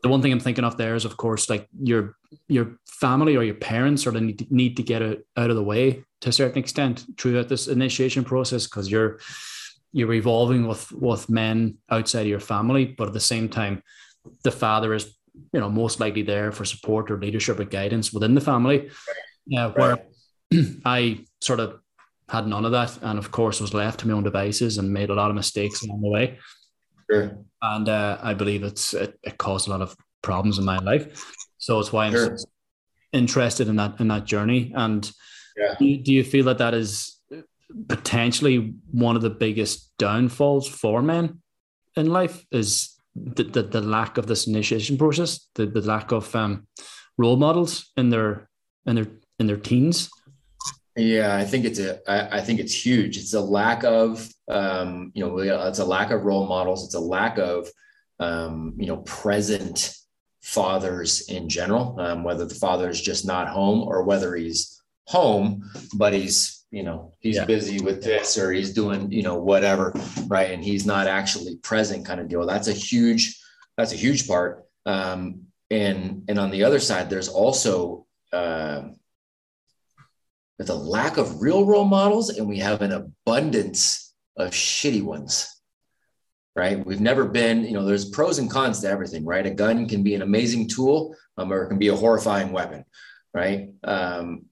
[0.04, 2.16] the one thing I'm thinking of there is, of course, like your
[2.48, 5.56] your family or your parents sort of need to, need to get it out of
[5.56, 9.20] the way to a certain extent throughout this initiation process because you're
[9.94, 13.82] you're evolving with with men outside of your family, but at the same time,
[14.44, 15.16] the father is
[15.54, 18.90] you know most likely there for support or leadership or guidance within the family.
[19.56, 19.98] Uh, where
[20.86, 21.80] I sort of
[22.30, 25.10] had none of that, and of course was left to my own devices and made
[25.10, 26.40] a lot of mistakes along the way.
[27.10, 27.38] Sure.
[27.62, 31.34] And uh, I believe it's it, it, caused a lot of problems in my life.
[31.58, 32.38] So it's why I'm sure.
[33.14, 34.74] interested in that in that journey.
[34.76, 35.10] And
[35.56, 35.76] yeah.
[35.80, 37.18] do, you, do you feel that that is
[37.88, 41.42] potentially one of the biggest downfalls for men
[41.96, 42.46] in life?
[42.52, 46.68] Is the, the, the lack of this initiation process, the, the lack of um,
[47.18, 48.50] role models in their
[48.86, 49.08] in their
[49.40, 50.10] in their teens?
[50.98, 52.00] Yeah, I think it's a.
[52.10, 53.18] I, I think it's huge.
[53.18, 56.86] It's a lack of, um, you know, it's a lack of role models.
[56.86, 57.70] It's a lack of,
[58.20, 59.96] um, you know, present
[60.42, 62.00] fathers in general.
[62.00, 66.82] Um, whether the father is just not home or whether he's home, but he's, you
[66.82, 67.46] know, he's yeah.
[67.46, 69.94] busy with this or he's doing, you know, whatever,
[70.26, 70.50] right?
[70.50, 72.46] And he's not actually present, kind of deal.
[72.48, 73.40] That's a huge.
[73.78, 74.66] That's a huge part.
[74.88, 78.08] Um, and and on the other side, there's also.
[78.34, 78.90] Uh,
[80.58, 85.54] with a lack of real role models and we have an abundance of shitty ones
[86.56, 86.84] right?
[86.84, 89.46] We've never been you know there's pros and cons to everything right?
[89.46, 92.84] A gun can be an amazing tool um, or it can be a horrifying weapon
[93.34, 93.70] right?
[93.84, 94.46] Um,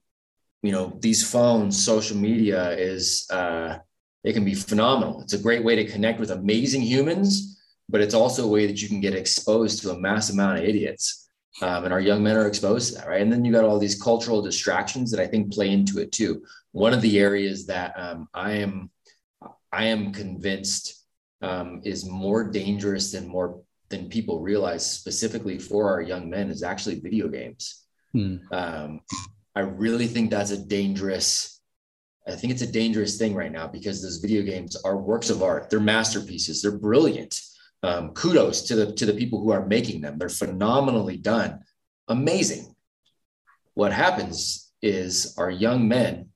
[0.61, 3.77] you know these phones social media is uh,
[4.23, 5.21] it can be phenomenal.
[5.21, 7.55] It's a great way to connect with amazing humans
[7.89, 10.63] but it's also a way that you can get exposed to a mass amount of
[10.63, 11.24] idiots
[11.61, 13.21] um, and our young men are exposed to that, right?
[13.21, 16.43] And then you got all these cultural distractions that I think play into it too.
[16.71, 18.89] One of the areas that um, I am,
[19.71, 21.05] I am convinced
[21.41, 26.63] um, is more dangerous than more than people realize, specifically for our young men, is
[26.63, 27.85] actually video games.
[28.11, 28.37] Hmm.
[28.51, 29.01] Um,
[29.55, 31.61] I really think that's a dangerous.
[32.27, 35.43] I think it's a dangerous thing right now because those video games are works of
[35.43, 35.69] art.
[35.69, 36.61] They're masterpieces.
[36.61, 37.39] They're brilliant
[37.85, 40.17] um, kudos to the to the people who are making them.
[40.17, 41.59] They're phenomenally done,
[42.07, 42.75] amazing.
[43.75, 46.29] What happens is our young men,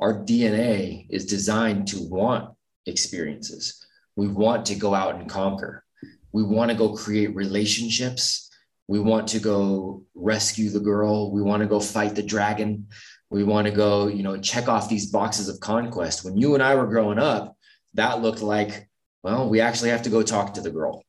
[0.00, 2.54] our DNA is designed to want
[2.86, 3.84] experiences.
[4.16, 5.84] We want to go out and conquer.
[6.32, 8.50] We want to go create relationships.
[8.86, 11.32] We want to go rescue the girl.
[11.32, 12.88] We want to go fight the dragon.
[13.30, 16.24] We want to go, you know, check off these boxes of conquest.
[16.24, 17.56] When you and I were growing up,
[17.94, 18.88] that looked like
[19.24, 21.02] well, we actually have to go talk to the girl.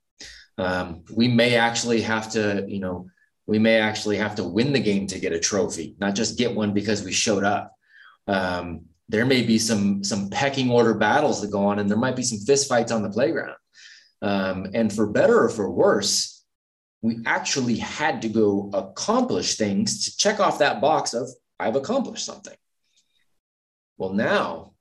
[0.57, 3.07] Um, we may actually have to, you know,
[3.45, 6.55] we may actually have to win the game to get a trophy, not just get
[6.55, 7.73] one because we showed up.
[8.25, 12.15] Um, there may be some some pecking order battles that go on, and there might
[12.15, 13.57] be some fist fights on the playground.
[14.21, 16.43] Um, and for better or for worse,
[17.01, 22.25] we actually had to go accomplish things to check off that box of I've accomplished
[22.25, 22.55] something.
[23.97, 24.74] Well, now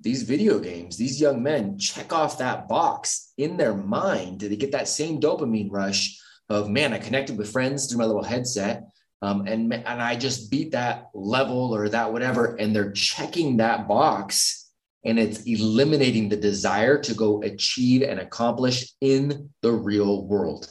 [0.00, 4.40] these video games, these young men check off that box in their mind.
[4.40, 8.22] They get that same dopamine rush of, man, I connected with friends through my little
[8.22, 8.84] headset.
[9.20, 12.54] Um, and, and I just beat that level or that whatever.
[12.56, 14.70] And they're checking that box
[15.04, 20.70] and it's eliminating the desire to go achieve and accomplish in the real world.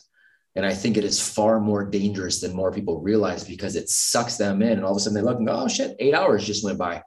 [0.56, 4.38] And I think it is far more dangerous than more people realize because it sucks
[4.38, 4.74] them in.
[4.74, 6.78] And all of a sudden they look and go, oh shit, eight hours just went
[6.78, 7.04] by.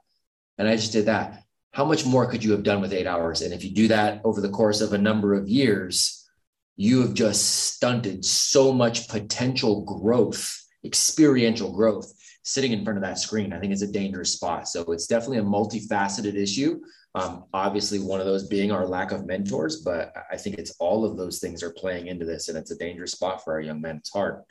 [0.57, 3.41] And I just did that how much more could you have done with eight hours?
[3.41, 6.29] And if you do that over the course of a number of years,
[6.75, 12.11] you have just stunted so much potential growth, experiential growth
[12.43, 13.53] sitting in front of that screen.
[13.53, 14.67] I think it's a dangerous spot.
[14.67, 16.81] So it's definitely a multifaceted issue.
[17.13, 21.05] Um, obviously, one of those being our lack of mentors, but I think it's all
[21.05, 23.81] of those things are playing into this, and it's a dangerous spot for our young
[23.81, 23.97] men.
[23.97, 24.41] It's hard.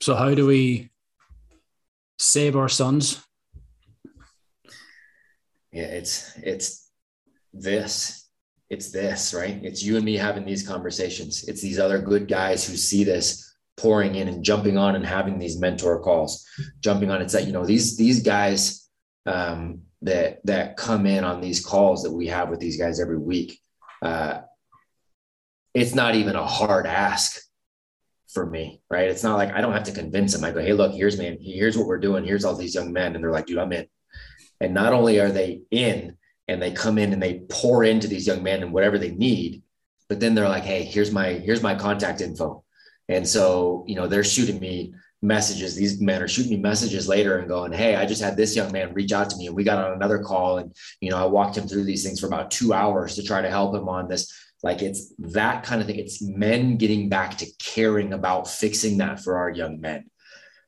[0.00, 0.90] So, how do we
[2.18, 3.20] save our sons
[5.72, 6.90] yeah, it's it's
[7.52, 8.28] this,
[8.70, 9.60] it's this, right?
[9.62, 11.44] It's you and me having these conversations.
[11.48, 13.44] It's these other good guys who see this
[13.76, 16.46] pouring in and jumping on and having these mentor calls,
[16.80, 17.22] jumping on.
[17.22, 18.88] It's that you know these these guys
[19.26, 23.18] um, that that come in on these calls that we have with these guys every
[23.18, 23.58] week.
[24.02, 24.40] Uh,
[25.74, 27.40] it's not even a hard ask
[28.32, 29.08] for me, right?
[29.08, 30.44] It's not like I don't have to convince them.
[30.44, 32.24] I go, hey, look, here's man, here's what we're doing.
[32.24, 33.86] Here's all these young men, and they're like, dude, I'm in
[34.60, 36.16] And not only are they in
[36.48, 39.62] and they come in and they pour into these young men and whatever they need,
[40.08, 42.64] but then they're like, hey, here's my here's my contact info.
[43.08, 45.74] And so, you know, they're shooting me messages.
[45.74, 48.70] These men are shooting me messages later and going, Hey, I just had this young
[48.72, 50.58] man reach out to me and we got on another call.
[50.58, 53.42] And, you know, I walked him through these things for about two hours to try
[53.42, 54.32] to help him on this.
[54.62, 55.98] Like it's that kind of thing.
[55.98, 60.10] It's men getting back to caring about fixing that for our young men.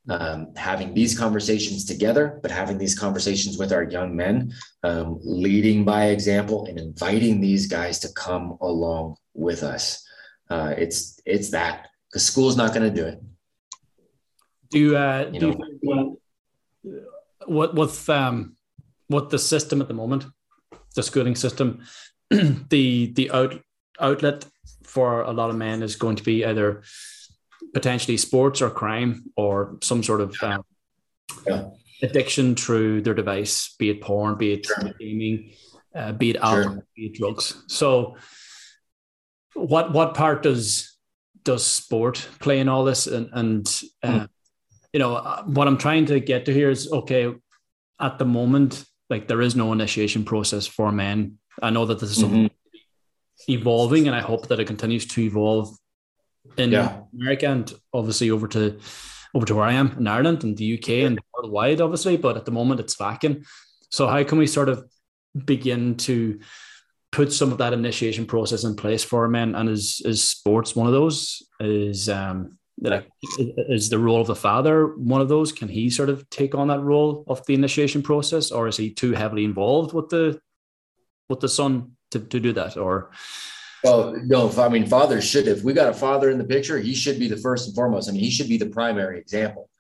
[0.08, 5.84] Um, having these conversations together, but having these conversations with our young men, um, leading
[5.84, 10.02] by example and inviting these guys to come along with us.
[10.48, 13.20] Uh, it's it's that because school's not going to do it.
[14.70, 16.16] Do you, uh, you do know, you
[16.82, 17.10] think
[17.46, 18.56] what with um
[19.08, 20.26] what the system at the moment,
[20.94, 21.82] the schooling system,
[22.30, 23.60] the the out
[24.00, 24.46] outlet
[24.84, 26.82] for a lot of men is going to be either
[27.74, 30.64] potentially sports or crime or some sort of um,
[31.46, 31.64] yeah.
[32.02, 34.92] addiction through their device, be it porn, be it sure.
[34.98, 35.52] gaming,
[35.94, 36.86] uh, be it alcohol, sure.
[36.96, 37.62] be it drugs.
[37.68, 38.16] So,
[39.54, 40.96] what what part does
[41.42, 43.06] does sport play in all this?
[43.06, 43.66] And and
[44.02, 44.28] uh, mm.
[44.92, 47.34] you know uh, what I'm trying to get to here is okay.
[48.00, 51.36] At the moment, like there is no initiation process for men.
[51.60, 52.46] I know that this is mm-hmm
[53.48, 55.76] evolving, and I hope that it continues to evolve
[56.56, 57.00] in yeah.
[57.14, 58.78] America and obviously over to
[59.34, 62.16] over to where I am in Ireland and the UK and worldwide, obviously.
[62.16, 63.44] But at the moment, it's lacking.
[63.90, 64.84] So how can we sort of
[65.44, 66.40] begin to
[67.12, 69.54] put some of that initiation process in place for men?
[69.54, 71.42] And is is sports one of those?
[71.60, 75.52] Is um like is the role of the father one of those?
[75.52, 78.92] Can he sort of take on that role of the initiation process, or is he
[78.92, 80.40] too heavily involved with the
[81.28, 83.10] with the son to, to do that or
[83.82, 86.94] well no i mean fathers should if we got a father in the picture he
[86.94, 88.08] should be the first and foremost.
[88.08, 89.70] I mean he should be the primary example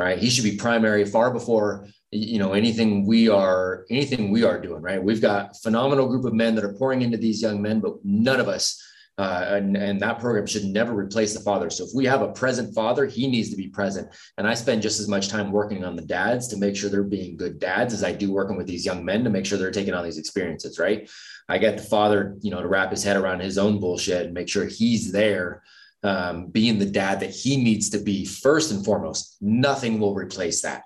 [0.00, 0.18] right?
[0.18, 4.82] He should be primary far before you know anything we are anything we are doing
[4.82, 5.02] right?
[5.02, 8.40] We've got phenomenal group of men that are pouring into these young men but none
[8.40, 8.82] of us
[9.20, 11.68] uh, and, and that program should never replace the father.
[11.68, 14.08] So if we have a present father, he needs to be present.
[14.38, 17.02] And I spend just as much time working on the dads to make sure they're
[17.02, 19.70] being good dads as I do working with these young men to make sure they're
[19.70, 21.10] taking on these experiences, right?
[21.50, 24.32] I get the father, you know, to wrap his head around his own bullshit and
[24.32, 25.64] make sure he's there,
[26.02, 29.36] um, being the dad that he needs to be first and foremost.
[29.42, 30.84] Nothing will replace that,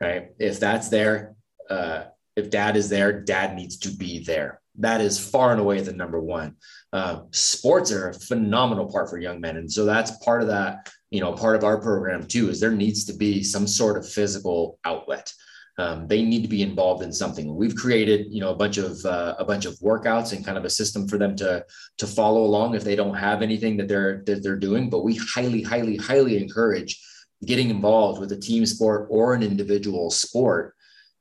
[0.00, 0.28] right?
[0.38, 1.34] If that's there,
[1.68, 2.04] uh,
[2.36, 4.60] if dad is there, dad needs to be there.
[4.78, 6.56] That is far and away the number one.
[6.92, 10.90] Uh, sports are a phenomenal part for young men, and so that's part of that.
[11.10, 14.08] You know, part of our program too is there needs to be some sort of
[14.08, 15.32] physical outlet.
[15.78, 17.54] Um, they need to be involved in something.
[17.54, 20.64] We've created, you know, a bunch of uh, a bunch of workouts and kind of
[20.64, 21.64] a system for them to
[21.98, 24.88] to follow along if they don't have anything that they're that they're doing.
[24.88, 26.98] But we highly, highly, highly encourage
[27.44, 30.74] getting involved with a team sport or an individual sport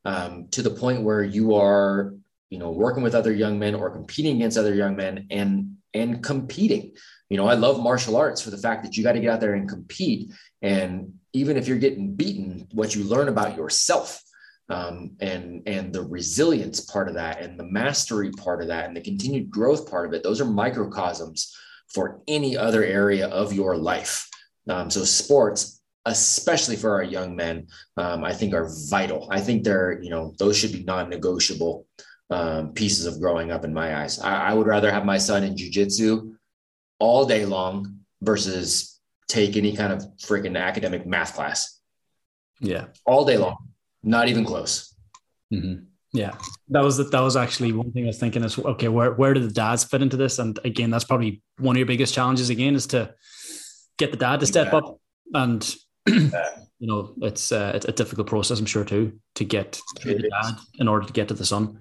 [0.06, 2.14] um, to the point where you are
[2.50, 6.24] you know working with other young men or competing against other young men and and
[6.24, 6.94] competing.
[7.30, 9.42] You know i love martial arts for the fact that you got to get out
[9.42, 10.32] there and compete.
[10.62, 14.22] And even if you're getting beaten what you learn about yourself
[14.70, 18.96] um, and and the resilience part of that and the mastery part of that and
[18.96, 21.56] the continued growth part of it those are microcosms
[21.94, 24.28] for any other area of your life.
[24.70, 27.66] Um, so sports especially for our young men
[27.98, 29.28] um, i think are vital.
[29.32, 31.86] I think they're you know those should be non-negotiable
[32.30, 34.20] um, pieces of growing up in my eyes.
[34.20, 36.36] I, I would rather have my son in jujitsu
[37.00, 41.80] all day long versus take any kind of freaking academic math class.
[42.60, 43.58] Yeah, all day long,
[44.04, 44.96] not even close.
[45.54, 45.84] Mm-hmm.
[46.14, 46.36] Yeah,
[46.70, 49.42] that was that was actually one thing I was thinking is okay, where where do
[49.42, 50.40] the dads fit into this?
[50.40, 52.50] And again, that's probably one of your biggest challenges.
[52.50, 53.14] Again, is to
[53.98, 54.78] get the dad to step yeah.
[54.78, 55.00] up,
[55.34, 55.76] and
[56.08, 56.32] you
[56.80, 60.56] know it's uh, it's a difficult process, I'm sure too, to get to the dad
[60.80, 61.80] in order to get to the son.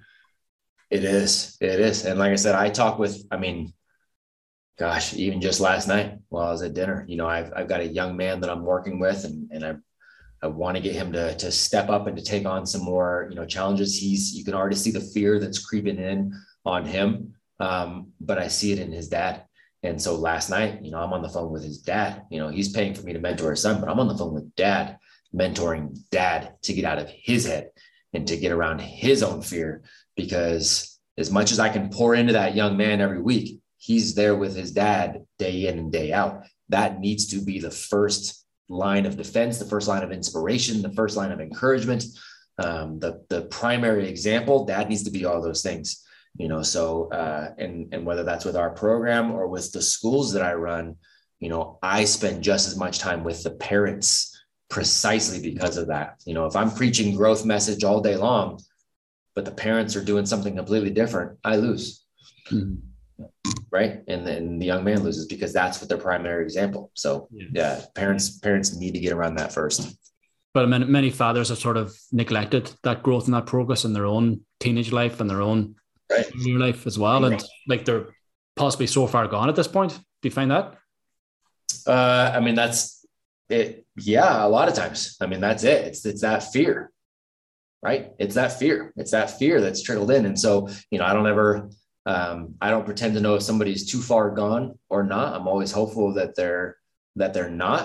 [0.95, 1.57] It is.
[1.59, 2.05] It is.
[2.05, 3.73] And like I said, I talk with, I mean,
[4.79, 7.81] gosh, even just last night while I was at dinner, you know, I've, I've got
[7.81, 9.75] a young man that I'm working with and, and I,
[10.41, 13.27] I want to get him to, to step up and to take on some more,
[13.29, 13.99] you know, challenges.
[13.99, 16.33] He's, you can already see the fear that's creeping in
[16.63, 17.33] on him.
[17.59, 19.43] Um, but I see it in his dad.
[19.83, 22.47] And so last night, you know, I'm on the phone with his dad, you know,
[22.47, 24.97] he's paying for me to mentor his son, but I'm on the phone with dad,
[25.35, 27.71] mentoring dad to get out of his head
[28.13, 29.83] and to get around his own fear
[30.15, 34.35] because as much as I can pour into that young man every week, he's there
[34.35, 36.43] with his dad day in and day out.
[36.69, 40.93] That needs to be the first line of defense, the first line of inspiration, the
[40.93, 42.05] first line of encouragement,
[42.57, 44.65] um, the the primary example.
[44.65, 46.03] Dad needs to be all those things,
[46.37, 46.63] you know.
[46.63, 50.53] So uh, and and whether that's with our program or with the schools that I
[50.53, 50.95] run,
[51.39, 54.31] you know, I spend just as much time with the parents
[54.69, 56.15] precisely because of that.
[56.25, 58.59] You know, if I'm preaching growth message all day long,
[59.35, 62.03] but the parents are doing something completely different, I lose.
[62.51, 62.75] Mm-hmm.
[63.71, 64.01] Right.
[64.07, 66.91] And then the young man loses because that's what their primary example.
[66.95, 67.47] So yeah.
[67.53, 69.97] yeah, parents, parents need to get around that first.
[70.53, 74.05] But many, many fathers have sort of neglected that growth and that progress in their
[74.05, 75.75] own teenage life and their own
[76.09, 76.25] right.
[76.47, 77.25] life as well.
[77.25, 78.07] And like they're
[78.55, 79.91] possibly so far gone at this point.
[79.91, 80.75] Do you find that?
[81.85, 83.05] Uh, I mean, that's
[83.49, 83.85] it.
[83.97, 85.17] Yeah, a lot of times.
[85.21, 85.85] I mean, that's it.
[85.85, 86.91] It's it's that fear,
[87.85, 88.03] right?
[88.17, 88.91] It's that fear.
[88.97, 90.25] It's that fear that's trickled in.
[90.25, 91.69] And so, you know, I don't ever,
[92.07, 95.35] um, I don't pretend to know if somebody's too far gone or not.
[95.35, 96.77] I'm always hopeful that they're
[97.15, 97.83] that they're not.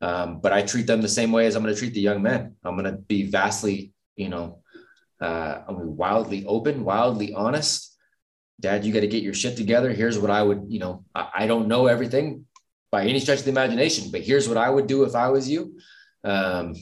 [0.00, 2.22] Um, but I treat them the same way as I'm going to treat the young
[2.22, 2.54] men.
[2.64, 4.62] I'm going to be vastly, you know,
[5.20, 7.98] uh, I'm wildly open, wildly honest.
[8.60, 9.90] Dad, you got to get your shit together.
[9.92, 12.46] Here's what I would, you know, I, I don't know everything,
[12.90, 14.10] by any stretch of the imagination.
[14.10, 15.78] But here's what I would do if I was you.
[16.24, 16.74] Um,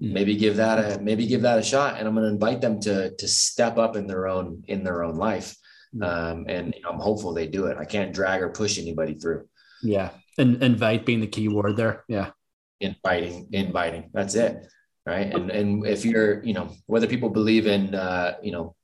[0.00, 2.80] maybe give that a maybe give that a shot, and I'm going to invite them
[2.80, 5.56] to to step up in their own in their own life.
[5.92, 6.02] Hmm.
[6.02, 7.78] Um, and I'm hopeful they do it.
[7.78, 9.48] I can't drag or push anybody through.
[9.82, 12.04] Yeah, and invite being the key word there.
[12.08, 12.30] Yeah,
[12.80, 14.10] inviting, inviting.
[14.12, 14.66] That's it,
[15.04, 15.32] right?
[15.32, 18.74] And and if you're, you know, whether people believe in, uh, you know,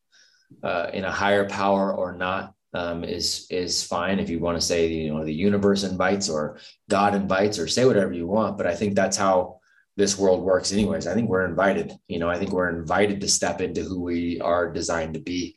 [0.63, 4.67] uh, in a higher power or not, um, is is fine if you want to
[4.67, 6.59] say you know the universe invites or
[6.89, 8.57] God invites or say whatever you want.
[8.57, 9.61] But I think that's how
[9.97, 11.07] this world works, anyways.
[11.07, 11.93] I think we're invited.
[12.09, 15.57] You know, I think we're invited to step into who we are designed to be,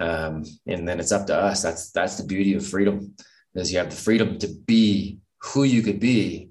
[0.00, 1.62] um, and then it's up to us.
[1.62, 3.14] That's that's the beauty of freedom,
[3.54, 6.50] is you have the freedom to be who you could be,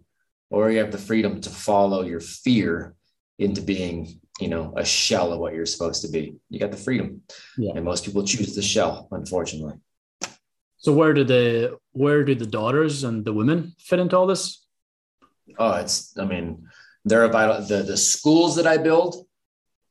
[0.49, 2.95] or you have the freedom to follow your fear
[3.39, 6.77] into being you know a shell of what you're supposed to be you got the
[6.77, 7.21] freedom
[7.55, 7.71] yeah.
[7.75, 9.73] and most people choose the shell unfortunately
[10.83, 14.65] so where do the where do the daughters and the women fit into all this?
[15.57, 16.67] Oh, it's I mean,
[17.05, 19.25] they're about the the schools that I build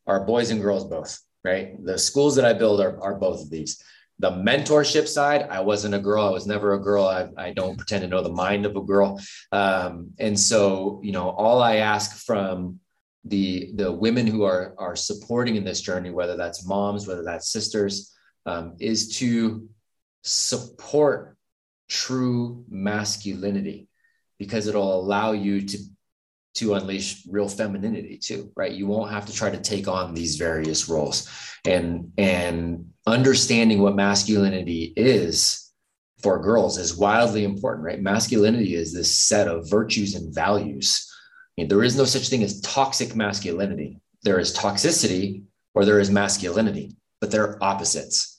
[0.07, 1.83] are boys and girls both, right?
[1.85, 3.83] The schools that I build are, are both of these.
[4.19, 6.25] The mentorship side, I wasn't a girl.
[6.25, 7.05] I was never a girl.
[7.07, 9.21] I, I don't pretend to know the mind of a girl.
[9.51, 12.79] Um, and so, you know, all I ask from
[13.25, 17.51] the the women who are are supporting in this journey, whether that's moms, whether that's
[17.51, 18.13] sisters,
[18.47, 19.69] um, is to
[20.23, 21.37] support
[21.89, 23.89] true masculinity
[24.39, 25.79] because it'll allow you to
[26.55, 30.37] to unleash real femininity too right you won't have to try to take on these
[30.37, 31.29] various roles
[31.67, 35.73] and and understanding what masculinity is
[36.23, 41.09] for girls is wildly important right masculinity is this set of virtues and values
[41.59, 45.45] I mean, there is no such thing as toxic masculinity there is toxicity
[45.75, 48.33] or there is masculinity but they're opposites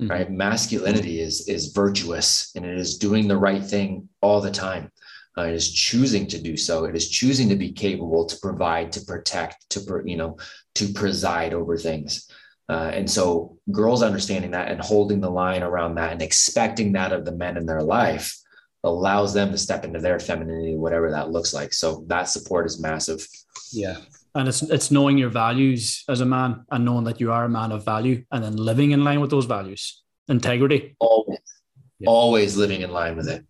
[0.00, 0.10] mm-hmm.
[0.10, 0.30] right?
[0.30, 4.90] Masculinity is is virtuous and it is doing the right thing all the time.
[5.36, 6.84] Uh, it is choosing to do so.
[6.84, 10.36] It is choosing to be capable to provide, to protect, to you know,
[10.76, 12.30] to preside over things.
[12.68, 17.12] Uh, and so, girls understanding that and holding the line around that and expecting that
[17.12, 18.38] of the men in their life
[18.84, 21.72] allows them to step into their femininity, whatever that looks like.
[21.72, 23.26] So that support is massive.
[23.72, 23.96] Yeah,
[24.34, 27.48] and it's it's knowing your values as a man and knowing that you are a
[27.48, 31.38] man of value and then living in line with those values integrity always
[31.98, 32.08] yeah.
[32.08, 33.44] always living in line with it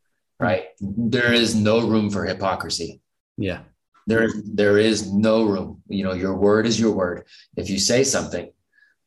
[0.44, 0.64] right?
[0.80, 3.00] There is no room for hypocrisy.
[3.38, 3.60] Yeah.
[4.06, 5.82] There there is no room.
[5.88, 7.24] You know your word is your word.
[7.56, 8.46] If you say something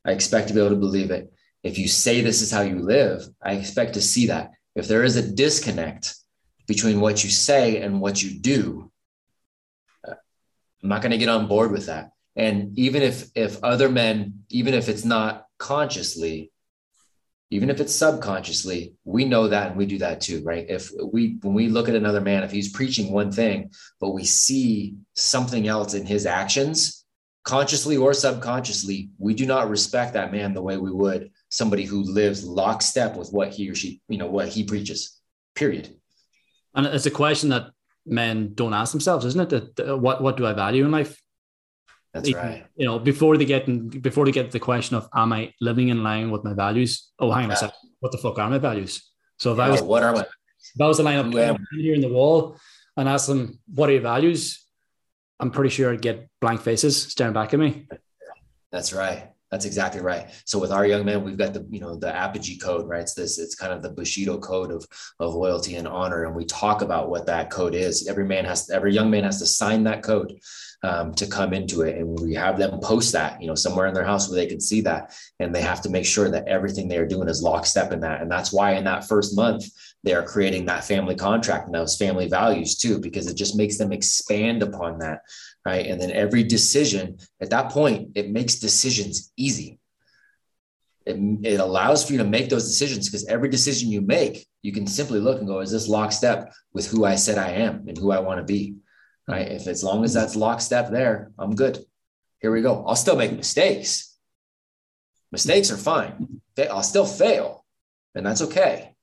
[0.08, 1.32] i expect to be able to believe it.
[1.70, 3.20] If you say this is how you live
[3.50, 4.46] i expect to see that.
[4.76, 6.16] If there is a disconnect
[6.72, 8.92] between what you say and what you do
[10.08, 10.20] uh,
[10.82, 12.06] I'm not going to get on board with that.
[12.36, 16.52] And even if if other men, even if it's not consciously,
[17.50, 20.66] even if it's subconsciously, we know that and we do that too, right?
[20.70, 24.26] If we when we look at another man, if he's preaching one thing, but we
[24.26, 27.06] see something else in his actions,
[27.44, 32.04] consciously or subconsciously, we do not respect that man the way we would somebody who
[32.04, 35.18] lives lockstep with what he or she, you know, what he preaches.
[35.56, 35.90] Period.
[36.76, 37.72] And it's a question that
[38.06, 39.76] men don't ask themselves, isn't it?
[39.78, 41.22] That, what what do I value in life?
[42.14, 42.66] That's right.
[42.76, 45.90] You know, before they get in, before they get the question of am I living
[45.90, 47.12] in line with my values?
[47.20, 47.56] Oh, hang on yeah.
[47.56, 47.90] a second.
[48.00, 49.12] What the fuck are my values?
[49.38, 51.94] So if yeah, I was what are my if I was to line up here
[51.94, 52.58] in the wall
[52.96, 54.66] and ask them what are your values,
[55.40, 57.88] I'm pretty sure I'd get blank faces staring back at me.
[58.72, 59.30] That's right.
[59.52, 60.30] That's exactly right.
[60.46, 63.02] So with our young men, we've got the you know the apogee code, right?
[63.02, 63.40] It's this.
[63.40, 64.86] It's kind of the Bushido code of
[65.20, 68.08] of loyalty and honor, and we talk about what that code is.
[68.08, 70.38] Every man has, every young man has to sign that code
[70.84, 73.94] um, to come into it, and we have them post that, you know, somewhere in
[73.94, 76.88] their house where they can see that, and they have to make sure that everything
[76.88, 78.22] they are doing is lockstep in that.
[78.22, 79.66] And that's why in that first month
[80.04, 83.78] they are creating that family contract and those family values too, because it just makes
[83.78, 85.22] them expand upon that
[85.68, 85.88] right?
[85.88, 89.80] And then every decision at that point, it makes decisions easy,
[91.06, 94.72] it, it allows for you to make those decisions because every decision you make, you
[94.72, 97.98] can simply look and go, is this lockstep with who I said I am and
[97.98, 98.76] who I want to be?
[99.28, 99.52] Right.
[99.52, 101.80] If as long as that's lockstep there, I'm good.
[102.40, 102.86] Here we go.
[102.86, 104.16] I'll still make mistakes.
[105.32, 106.42] Mistakes are fine.
[106.58, 107.66] I'll still fail,
[108.16, 108.96] and that's okay.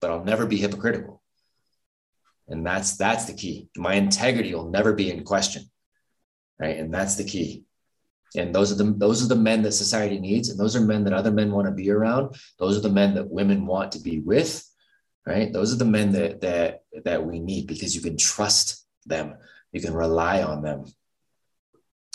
[0.00, 1.22] But I'll never be hypocritical.
[2.46, 3.68] And that's that's the key.
[3.76, 5.64] My integrity will never be in question.
[6.60, 6.76] Right.
[6.76, 7.64] And that's the key
[8.34, 11.04] and those are the those are the men that society needs and those are men
[11.04, 14.00] that other men want to be around those are the men that women want to
[14.00, 14.64] be with
[15.26, 19.34] right those are the men that that that we need because you can trust them
[19.74, 20.84] you can rely on them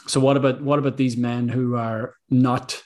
[0.08, 2.82] so what about what about these men who are not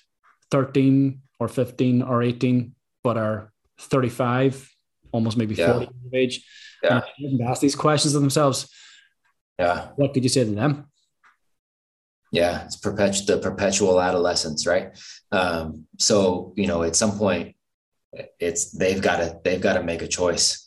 [0.51, 4.69] 13 or 15 or 18 but are 35
[5.11, 5.71] almost maybe yeah.
[5.71, 6.45] 40 of age
[6.83, 7.01] yeah.
[7.19, 8.69] and ask these questions of themselves
[9.57, 10.87] yeah what could you say to them
[12.33, 14.97] yeah, it's perpetual the perpetual adolescence, right?
[15.31, 17.55] Um, so you know, at some point,
[18.39, 20.62] it's they've got to they've got to make a choice,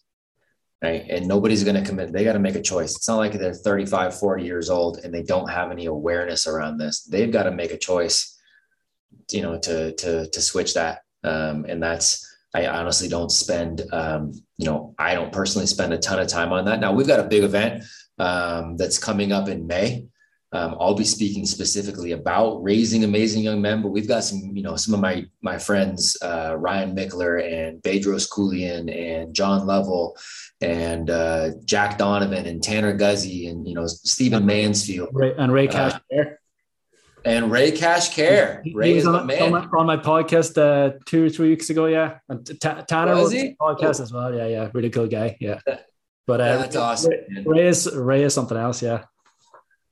[0.87, 1.05] right?
[1.09, 2.13] And nobody's going to commit.
[2.13, 2.97] They got to make a choice.
[2.97, 6.79] It's not like they're 35, 40 years old and they don't have any awareness around
[6.79, 7.03] this.
[7.03, 8.39] They've got to make a choice,
[9.31, 11.01] you know, to to to switch that.
[11.25, 12.25] Um, and that's
[12.55, 16.53] I honestly don't spend, um, you know, I don't personally spend a ton of time
[16.53, 16.81] on that.
[16.81, 17.85] Now we've got a big event
[18.19, 20.07] um, that's coming up in May.
[20.53, 24.63] Um, I'll be speaking specifically about raising amazing young men, but we've got some, you
[24.63, 30.17] know, some of my my friends, uh, Ryan Michler and Bedros Keuilian and John Lovell
[30.61, 35.67] and uh, Jack Donovan and Tanner Guzy and you know Stephen Mansfield Ray, and Ray
[35.67, 36.25] Cash uh,
[37.25, 38.63] and Ray Cash Care.
[38.73, 39.43] Ray is on, man.
[39.43, 41.87] On my, on my podcast uh, two or three weeks ago.
[41.87, 44.05] Yeah, and T- Tanner was, was podcast oh.
[44.05, 44.35] as well.
[44.35, 45.37] Yeah, yeah, really cool guy.
[45.41, 45.61] Yeah,
[46.27, 47.11] but uh, that's awesome.
[47.11, 48.81] Ray, Ray is Ray is something else.
[48.81, 49.05] Yeah.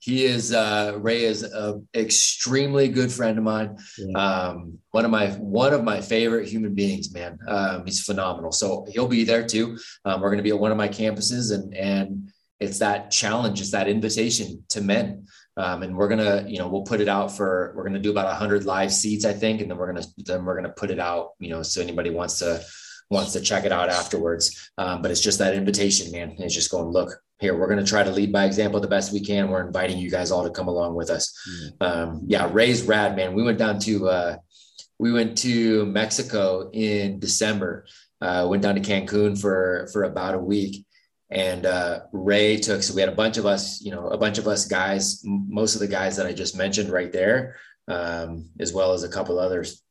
[0.04, 3.78] He is uh, Ray is an extremely good friend of mine.
[3.96, 4.18] Yeah.
[4.18, 7.38] Um, one of my one of my favorite human beings, man.
[7.48, 8.52] Um, he's phenomenal.
[8.52, 9.78] So he'll be there too.
[10.04, 12.30] Um, we're going to be at one of my campuses, and and
[12.60, 15.26] it's that challenge, it's that invitation to men.
[15.56, 17.72] Um, and we're gonna, you know, we'll put it out for.
[17.74, 20.56] We're gonna do about hundred live seats, I think, and then we're gonna then we're
[20.56, 22.62] gonna put it out, you know, so anybody wants to
[23.10, 24.70] wants to check it out afterwards.
[24.76, 26.34] Um, but it's just that invitation, man.
[26.38, 29.12] It's just going, look, here we're going to try to lead by example the best
[29.12, 29.50] we can.
[29.50, 31.32] We're inviting you guys all to come along with us.
[31.48, 31.82] Mm-hmm.
[31.82, 33.34] um, yeah ray's rad man.
[33.34, 34.36] We went down to uh,
[34.98, 37.86] we went to mexico in december.
[38.20, 40.86] Uh, went down to cancun for for about a week.
[41.30, 44.38] And uh, ray took so we had a bunch of us you know a bunch
[44.38, 47.56] of us guys most of the guys that i just mentioned right there
[47.88, 49.82] um, as well as a couple others.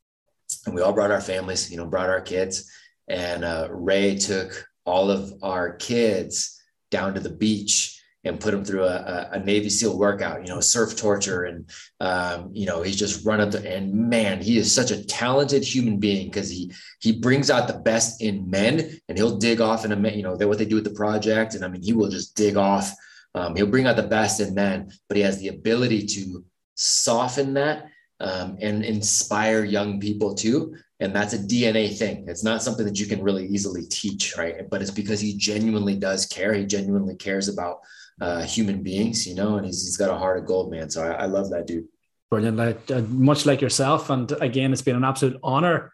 [0.65, 2.71] And we all brought our families you know brought our kids.
[3.09, 6.61] And uh, ray took all of our kids
[6.93, 10.61] down to the beach and put him through a, a, Navy SEAL workout, you know,
[10.61, 11.43] surf torture.
[11.43, 11.69] And,
[11.99, 15.63] um, you know, he's just run up the, and man, he is such a talented
[15.63, 16.71] human being because he,
[17.01, 20.35] he brings out the best in men and he'll dig off in a, you know,
[20.47, 21.55] what they do with the project.
[21.55, 22.93] And I mean, he will just dig off.
[23.35, 27.55] Um, he'll bring out the best in men, but he has the ability to soften
[27.55, 27.87] that
[28.23, 32.23] um, and inspire young people too and that's a DNA thing.
[32.29, 34.69] It's not something that you can really easily teach, right?
[34.69, 36.53] But it's because he genuinely does care.
[36.53, 37.79] He genuinely cares about
[38.21, 40.89] uh, human beings, you know, and he's, he's got a heart of gold, man.
[40.89, 41.87] So I, I love that dude.
[42.31, 42.55] Brilliant.
[42.55, 44.09] Like, uh, much like yourself.
[44.09, 45.91] And again, it's been an absolute honor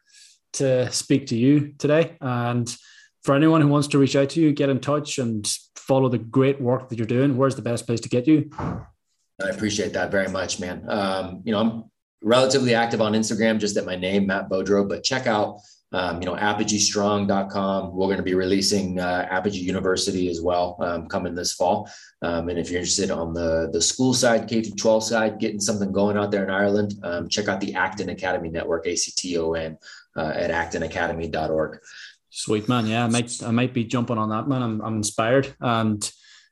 [0.54, 2.16] to speak to you today.
[2.22, 2.70] And
[3.24, 6.20] for anyone who wants to reach out to you, get in touch and follow the
[6.20, 7.36] great work that you're doing.
[7.36, 8.52] Where's the best place to get you?
[8.60, 10.86] I appreciate that very much, man.
[10.88, 11.84] Um, you know, I'm
[12.22, 14.88] relatively active on Instagram, just at my name, Matt Beaudreau.
[14.88, 15.60] But check out,
[15.92, 17.96] um, you know, apogeestrong.com.
[17.96, 21.90] We're going to be releasing uh, Apogee University as well um, coming this fall.
[22.22, 25.60] Um, and if you're interested on the the school side, K through 12 side, getting
[25.60, 29.78] something going out there in Ireland, um, check out the Acton Academy Network, ACTON,
[30.18, 31.80] uh, at actonacademy.org.
[32.32, 34.62] Sweet man, yeah, I might I might be jumping on that man.
[34.62, 36.12] I'm I'm inspired, and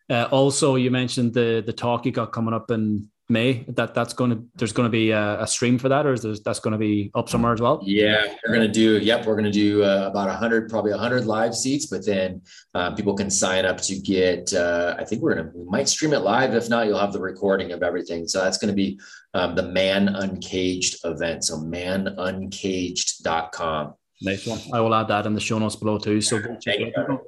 [0.09, 4.13] uh, also you mentioned the the talk you got coming up in May that that's
[4.13, 6.61] going to there's going to be a, a stream for that, or is there, that's
[6.61, 7.82] going to be up somewhere as well?
[7.84, 8.99] Yeah, we're going to do.
[8.99, 12.41] Yep, we're going to do uh, about hundred, probably hundred live seats, but then
[12.73, 14.53] uh, people can sign up to get.
[14.53, 16.53] Uh, I think we're gonna we might stream it live.
[16.53, 18.30] If not, you'll have the recording of everything.
[18.30, 18.97] So that's going to be
[19.34, 21.43] um, the Man Uncaged event.
[21.43, 23.93] So manuncaged.com.
[24.21, 24.61] Nice one.
[24.71, 26.21] I will add that in the show notes below too.
[26.21, 27.23] So go check it out.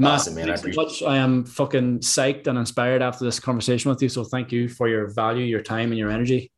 [0.00, 0.48] Awesome, man.
[0.50, 1.02] I appreciate much.
[1.02, 4.08] I am fucking psyched and inspired after this conversation with you.
[4.08, 6.52] So thank you for your value, your time, and your energy.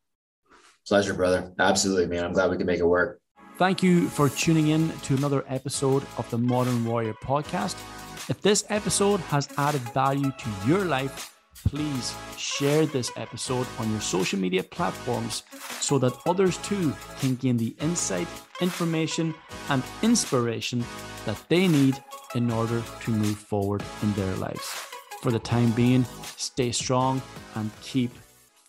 [0.87, 1.51] Pleasure, brother.
[1.57, 2.23] Absolutely, man.
[2.25, 3.19] I'm glad we can make it work.
[3.57, 7.75] Thank you for tuning in to another episode of the Modern Warrior podcast.
[8.29, 11.35] If this episode has added value to your life,
[11.65, 15.43] please share this episode on your social media platforms
[15.79, 18.27] so that others too can gain the insight,
[18.61, 19.33] information,
[19.69, 20.83] and inspiration
[21.25, 22.01] that they need
[22.35, 24.65] in order to move forward in their lives.
[25.21, 26.05] For the time being,
[26.37, 27.21] stay strong
[27.55, 28.11] and keep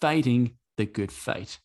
[0.01, 1.62] fighting the good fight.